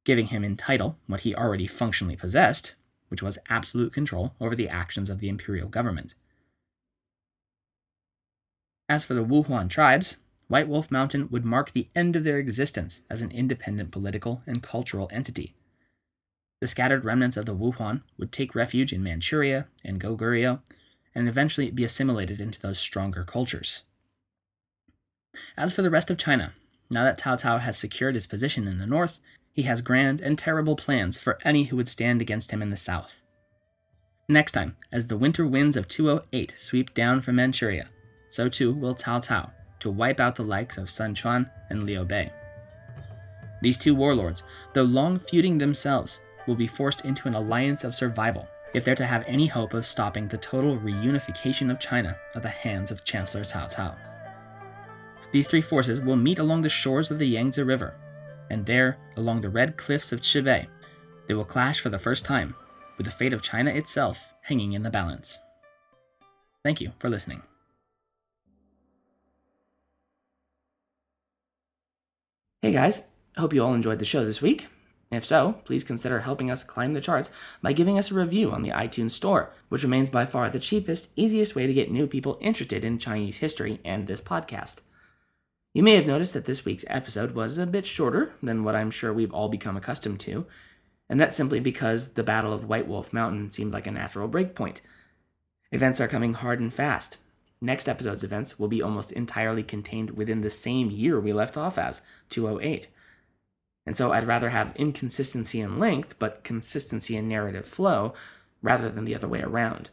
giving 0.04 0.28
him 0.28 0.44
in 0.44 0.56
title 0.56 0.98
what 1.06 1.20
he 1.20 1.34
already 1.34 1.66
functionally 1.66 2.16
possessed, 2.16 2.74
which 3.08 3.22
was 3.22 3.38
absolute 3.50 3.92
control 3.92 4.34
over 4.40 4.56
the 4.56 4.68
actions 4.68 5.10
of 5.10 5.20
the 5.20 5.28
imperial 5.28 5.68
government. 5.68 6.14
As 8.88 9.04
for 9.04 9.14
the 9.14 9.24
Wuhuan 9.24 9.68
tribes, 9.68 10.16
White 10.48 10.68
Wolf 10.68 10.90
Mountain 10.90 11.28
would 11.30 11.44
mark 11.44 11.72
the 11.72 11.88
end 11.94 12.14
of 12.14 12.24
their 12.24 12.38
existence 12.38 13.02
as 13.10 13.20
an 13.20 13.32
independent 13.32 13.90
political 13.90 14.42
and 14.46 14.62
cultural 14.62 15.08
entity. 15.12 15.54
The 16.60 16.68
scattered 16.68 17.04
remnants 17.04 17.36
of 17.36 17.46
the 17.46 17.54
Wuhuan 17.54 18.02
would 18.16 18.32
take 18.32 18.54
refuge 18.54 18.92
in 18.92 19.02
Manchuria 19.02 19.66
and 19.84 20.00
Goguryeo, 20.00 20.60
and 21.14 21.28
eventually 21.28 21.70
be 21.70 21.84
assimilated 21.84 22.40
into 22.40 22.60
those 22.60 22.78
stronger 22.78 23.24
cultures. 23.24 23.82
As 25.56 25.72
for 25.72 25.82
the 25.82 25.90
rest 25.90 26.10
of 26.10 26.18
China, 26.18 26.52
now 26.90 27.02
that 27.04 27.18
Cao 27.18 27.60
has 27.60 27.76
secured 27.76 28.14
his 28.14 28.26
position 28.26 28.68
in 28.68 28.78
the 28.78 28.86
north, 28.86 29.18
He 29.56 29.62
has 29.62 29.80
grand 29.80 30.20
and 30.20 30.38
terrible 30.38 30.76
plans 30.76 31.18
for 31.18 31.38
any 31.42 31.64
who 31.64 31.76
would 31.76 31.88
stand 31.88 32.20
against 32.20 32.50
him 32.50 32.60
in 32.60 32.68
the 32.68 32.76
south. 32.76 33.22
Next 34.28 34.52
time, 34.52 34.76
as 34.92 35.06
the 35.06 35.16
winter 35.16 35.46
winds 35.46 35.78
of 35.78 35.88
208 35.88 36.54
sweep 36.58 36.92
down 36.92 37.22
from 37.22 37.36
Manchuria, 37.36 37.88
so 38.28 38.50
too 38.50 38.70
will 38.74 38.94
Cao 38.94 39.22
to 39.86 39.90
wipe 39.92 40.18
out 40.18 40.34
the 40.34 40.42
likes 40.42 40.78
of 40.78 40.90
Sun 40.90 41.14
Quan 41.14 41.48
and 41.70 41.84
Liu 41.84 42.04
Bei. 42.04 42.32
These 43.62 43.78
two 43.78 43.94
warlords, 43.94 44.42
though 44.72 44.82
long 44.82 45.16
feuding 45.16 45.58
themselves, 45.58 46.18
will 46.48 46.56
be 46.56 46.66
forced 46.66 47.04
into 47.04 47.28
an 47.28 47.36
alliance 47.36 47.84
of 47.84 47.94
survival 47.94 48.48
if 48.74 48.84
they're 48.84 48.96
to 48.96 49.06
have 49.06 49.22
any 49.28 49.46
hope 49.46 49.74
of 49.74 49.86
stopping 49.86 50.26
the 50.26 50.38
total 50.38 50.76
reunification 50.76 51.70
of 51.70 51.78
China 51.78 52.16
at 52.34 52.42
the 52.42 52.48
hands 52.48 52.90
of 52.90 53.04
Chancellor 53.04 53.42
Cao 53.42 53.72
Cao. 53.72 53.94
These 55.30 55.46
three 55.46 55.60
forces 55.60 56.00
will 56.00 56.16
meet 56.16 56.40
along 56.40 56.62
the 56.62 56.68
shores 56.68 57.12
of 57.12 57.20
the 57.20 57.28
Yangtze 57.28 57.62
River, 57.62 57.94
and 58.50 58.66
there, 58.66 58.98
along 59.16 59.42
the 59.42 59.50
red 59.50 59.76
cliffs 59.76 60.10
of 60.10 60.20
Chibi, 60.20 60.66
they 61.28 61.34
will 61.34 61.44
clash 61.44 61.78
for 61.78 61.90
the 61.90 61.98
first 61.98 62.24
time, 62.24 62.56
with 62.96 63.06
the 63.06 63.12
fate 63.12 63.32
of 63.32 63.40
China 63.40 63.70
itself 63.70 64.32
hanging 64.42 64.72
in 64.72 64.82
the 64.82 64.90
balance. 64.90 65.38
Thank 66.64 66.80
you 66.80 66.90
for 66.98 67.08
listening. 67.08 67.42
Hey 72.66 72.72
guys, 72.72 73.02
hope 73.38 73.52
you 73.52 73.62
all 73.62 73.74
enjoyed 73.74 74.00
the 74.00 74.04
show 74.04 74.24
this 74.24 74.42
week. 74.42 74.66
If 75.12 75.24
so, 75.24 75.60
please 75.64 75.84
consider 75.84 76.18
helping 76.18 76.50
us 76.50 76.64
climb 76.64 76.94
the 76.94 77.00
charts 77.00 77.30
by 77.62 77.72
giving 77.72 77.96
us 77.96 78.10
a 78.10 78.14
review 78.14 78.50
on 78.50 78.62
the 78.62 78.70
iTunes 78.70 79.12
Store, 79.12 79.52
which 79.68 79.84
remains 79.84 80.10
by 80.10 80.26
far 80.26 80.50
the 80.50 80.58
cheapest, 80.58 81.12
easiest 81.14 81.54
way 81.54 81.68
to 81.68 81.72
get 81.72 81.92
new 81.92 82.08
people 82.08 82.38
interested 82.40 82.84
in 82.84 82.98
Chinese 82.98 83.36
history 83.36 83.78
and 83.84 84.08
this 84.08 84.20
podcast. 84.20 84.80
You 85.74 85.84
may 85.84 85.94
have 85.94 86.06
noticed 86.06 86.34
that 86.34 86.46
this 86.46 86.64
week's 86.64 86.84
episode 86.88 87.36
was 87.36 87.56
a 87.56 87.66
bit 87.66 87.86
shorter 87.86 88.34
than 88.42 88.64
what 88.64 88.74
I'm 88.74 88.90
sure 88.90 89.14
we've 89.14 89.32
all 89.32 89.48
become 89.48 89.76
accustomed 89.76 90.18
to, 90.22 90.44
and 91.08 91.20
that's 91.20 91.36
simply 91.36 91.60
because 91.60 92.14
the 92.14 92.24
Battle 92.24 92.52
of 92.52 92.64
White 92.64 92.88
Wolf 92.88 93.12
Mountain 93.12 93.50
seemed 93.50 93.72
like 93.72 93.86
a 93.86 93.92
natural 93.92 94.28
breakpoint. 94.28 94.78
Events 95.70 96.00
are 96.00 96.08
coming 96.08 96.34
hard 96.34 96.58
and 96.58 96.74
fast. 96.74 97.18
Next 97.60 97.88
episode's 97.88 98.24
events 98.24 98.58
will 98.58 98.68
be 98.68 98.82
almost 98.82 99.12
entirely 99.12 99.62
contained 99.62 100.10
within 100.10 100.42
the 100.42 100.50
same 100.50 100.90
year 100.90 101.18
we 101.18 101.32
left 101.32 101.56
off 101.56 101.78
as, 101.78 102.02
208. 102.28 102.88
And 103.86 103.96
so 103.96 104.12
I'd 104.12 104.26
rather 104.26 104.50
have 104.50 104.76
inconsistency 104.76 105.60
in 105.60 105.78
length, 105.78 106.18
but 106.18 106.44
consistency 106.44 107.16
in 107.16 107.28
narrative 107.28 107.64
flow, 107.64 108.12
rather 108.60 108.90
than 108.90 109.04
the 109.04 109.14
other 109.14 109.28
way 109.28 109.40
around. 109.40 109.90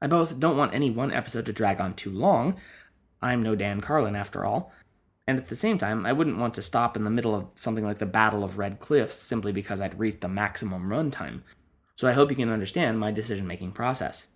I 0.00 0.06
both 0.06 0.40
don't 0.40 0.56
want 0.56 0.74
any 0.74 0.90
one 0.90 1.12
episode 1.12 1.46
to 1.46 1.52
drag 1.52 1.80
on 1.80 1.94
too 1.94 2.10
long. 2.10 2.56
I'm 3.20 3.42
no 3.42 3.54
Dan 3.54 3.80
Carlin 3.80 4.16
after 4.16 4.44
all, 4.44 4.72
and 5.26 5.38
at 5.38 5.48
the 5.48 5.54
same 5.54 5.76
time, 5.76 6.06
I 6.06 6.12
wouldn't 6.12 6.38
want 6.38 6.54
to 6.54 6.62
stop 6.62 6.96
in 6.96 7.04
the 7.04 7.10
middle 7.10 7.34
of 7.34 7.48
something 7.54 7.84
like 7.84 7.98
the 7.98 8.06
Battle 8.06 8.42
of 8.42 8.58
Red 8.58 8.80
Cliffs 8.80 9.16
simply 9.16 9.52
because 9.52 9.80
I'd 9.80 9.98
reached 9.98 10.22
the 10.22 10.28
maximum 10.28 10.88
runtime. 10.88 11.42
So 11.96 12.08
I 12.08 12.12
hope 12.12 12.30
you 12.30 12.36
can 12.36 12.48
understand 12.48 12.98
my 12.98 13.10
decision 13.10 13.46
making 13.46 13.72
process. 13.72 14.28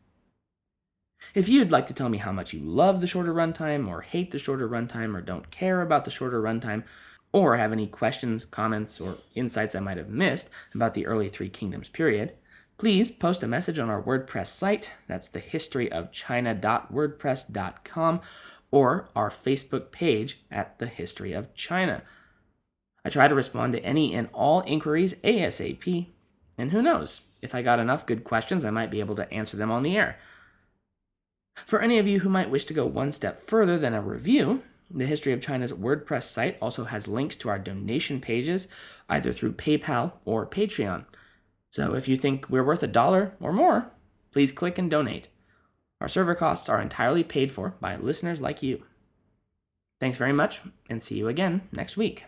If 1.35 1.49
you'd 1.49 1.71
like 1.71 1.87
to 1.87 1.95
tell 1.95 2.09
me 2.09 2.19
how 2.19 2.33
much 2.33 2.53
you 2.53 2.61
love 2.61 3.01
the 3.01 3.07
shorter 3.07 3.33
runtime, 3.33 3.89
or 3.89 4.03
hate 4.03 4.31
the 4.31 4.39
shorter 4.39 4.69
runtime, 4.69 5.17
or 5.17 5.21
don't 5.21 5.51
care 5.51 5.81
about 5.81 6.05
the 6.05 6.11
shorter 6.11 6.43
runtime, 6.43 6.85
or 7.33 7.57
have 7.57 7.73
any 7.73 7.87
questions, 7.87 8.45
comments, 8.45 9.01
or 9.01 9.19
insights 9.35 9.75
I 9.75 9.81
might 9.81 9.97
have 9.97 10.11
missed 10.11 10.51
about 10.75 10.95
the 10.95 11.07
early 11.07 11.29
Three 11.29 11.49
Kingdoms 11.49 11.89
period, 11.89 12.35
please 12.77 13.11
post 13.11 13.43
a 13.43 13.49
message 13.49 13.79
on 13.79 13.89
our 13.89 14.03
WordPress 14.03 14.49
site. 14.49 14.93
That's 15.07 15.29
the 15.29 15.41
historyofchina.wordpress.com 15.41 18.21
or 18.71 19.09
our 19.15 19.31
Facebook 19.31 19.93
page 19.93 20.41
at 20.51 20.79
The 20.79 20.87
History 20.87 21.33
of 21.33 21.55
China. 21.55 22.03
I 23.05 23.11
try 23.11 23.29
to 23.29 23.35
respond 23.35 23.73
to 23.73 23.85
any 23.85 24.15
and 24.15 24.29
all 24.33 24.63
inquiries 24.67 25.15
ASAP, 25.23 26.09
and 26.59 26.71
who 26.71 26.83
knows, 26.83 27.23
if 27.41 27.55
I 27.55 27.63
got 27.63 27.81
enough 27.81 28.07
good 28.07 28.25
questions, 28.25 28.65
I 28.65 28.71
might 28.71 28.91
be 28.91 29.01
able 29.01 29.17
to 29.17 29.33
answer 29.33 29.57
them 29.57 29.71
on 29.71 29.83
the 29.83 29.97
air. 29.97 30.19
For 31.55 31.81
any 31.81 31.99
of 31.99 32.07
you 32.07 32.21
who 32.21 32.29
might 32.29 32.51
wish 32.51 32.65
to 32.65 32.75
go 32.75 32.87
one 32.87 33.13
step 33.13 33.39
further 33.39 33.79
than 33.79 33.95
a 33.95 34.01
review, 34.01 34.63
the 34.91 35.07
History 35.07 35.33
of 35.33 35.41
China's 35.41 35.73
WordPress 35.73 36.25
site 36.25 36.59
also 36.61 36.85
has 36.85 37.09
links 37.09 37.37
to 37.37 37.49
our 37.49 37.59
donation 37.59 38.21
pages, 38.21 38.69
either 39.09 39.33
through 39.33 39.53
PayPal 39.53 40.13
or 40.25 40.47
Patreon. 40.47 41.07
So 41.71 41.95
if 41.95 42.09
you 42.09 42.17
think 42.17 42.49
we're 42.51 42.65
worth 42.65 42.83
a 42.83 42.87
dollar 42.87 43.35
or 43.41 43.53
more, 43.53 43.91
please 44.33 44.53
click 44.53 44.79
and 44.79 44.91
donate. 44.91 45.29
Our 46.01 46.09
server 46.09 46.35
costs 46.35 46.69
are 46.69 46.81
entirely 46.81 47.25
paid 47.25 47.51
for 47.51 47.75
by 47.81 47.97
listeners 47.97 48.41
like 48.41 48.63
you. 48.63 48.85
Thanks 50.01 50.19
very 50.19 50.33
much, 50.33 50.61
and 50.91 51.03
see 51.03 51.17
you 51.17 51.29
again 51.29 51.69
next 51.73 51.97
week. 51.97 52.27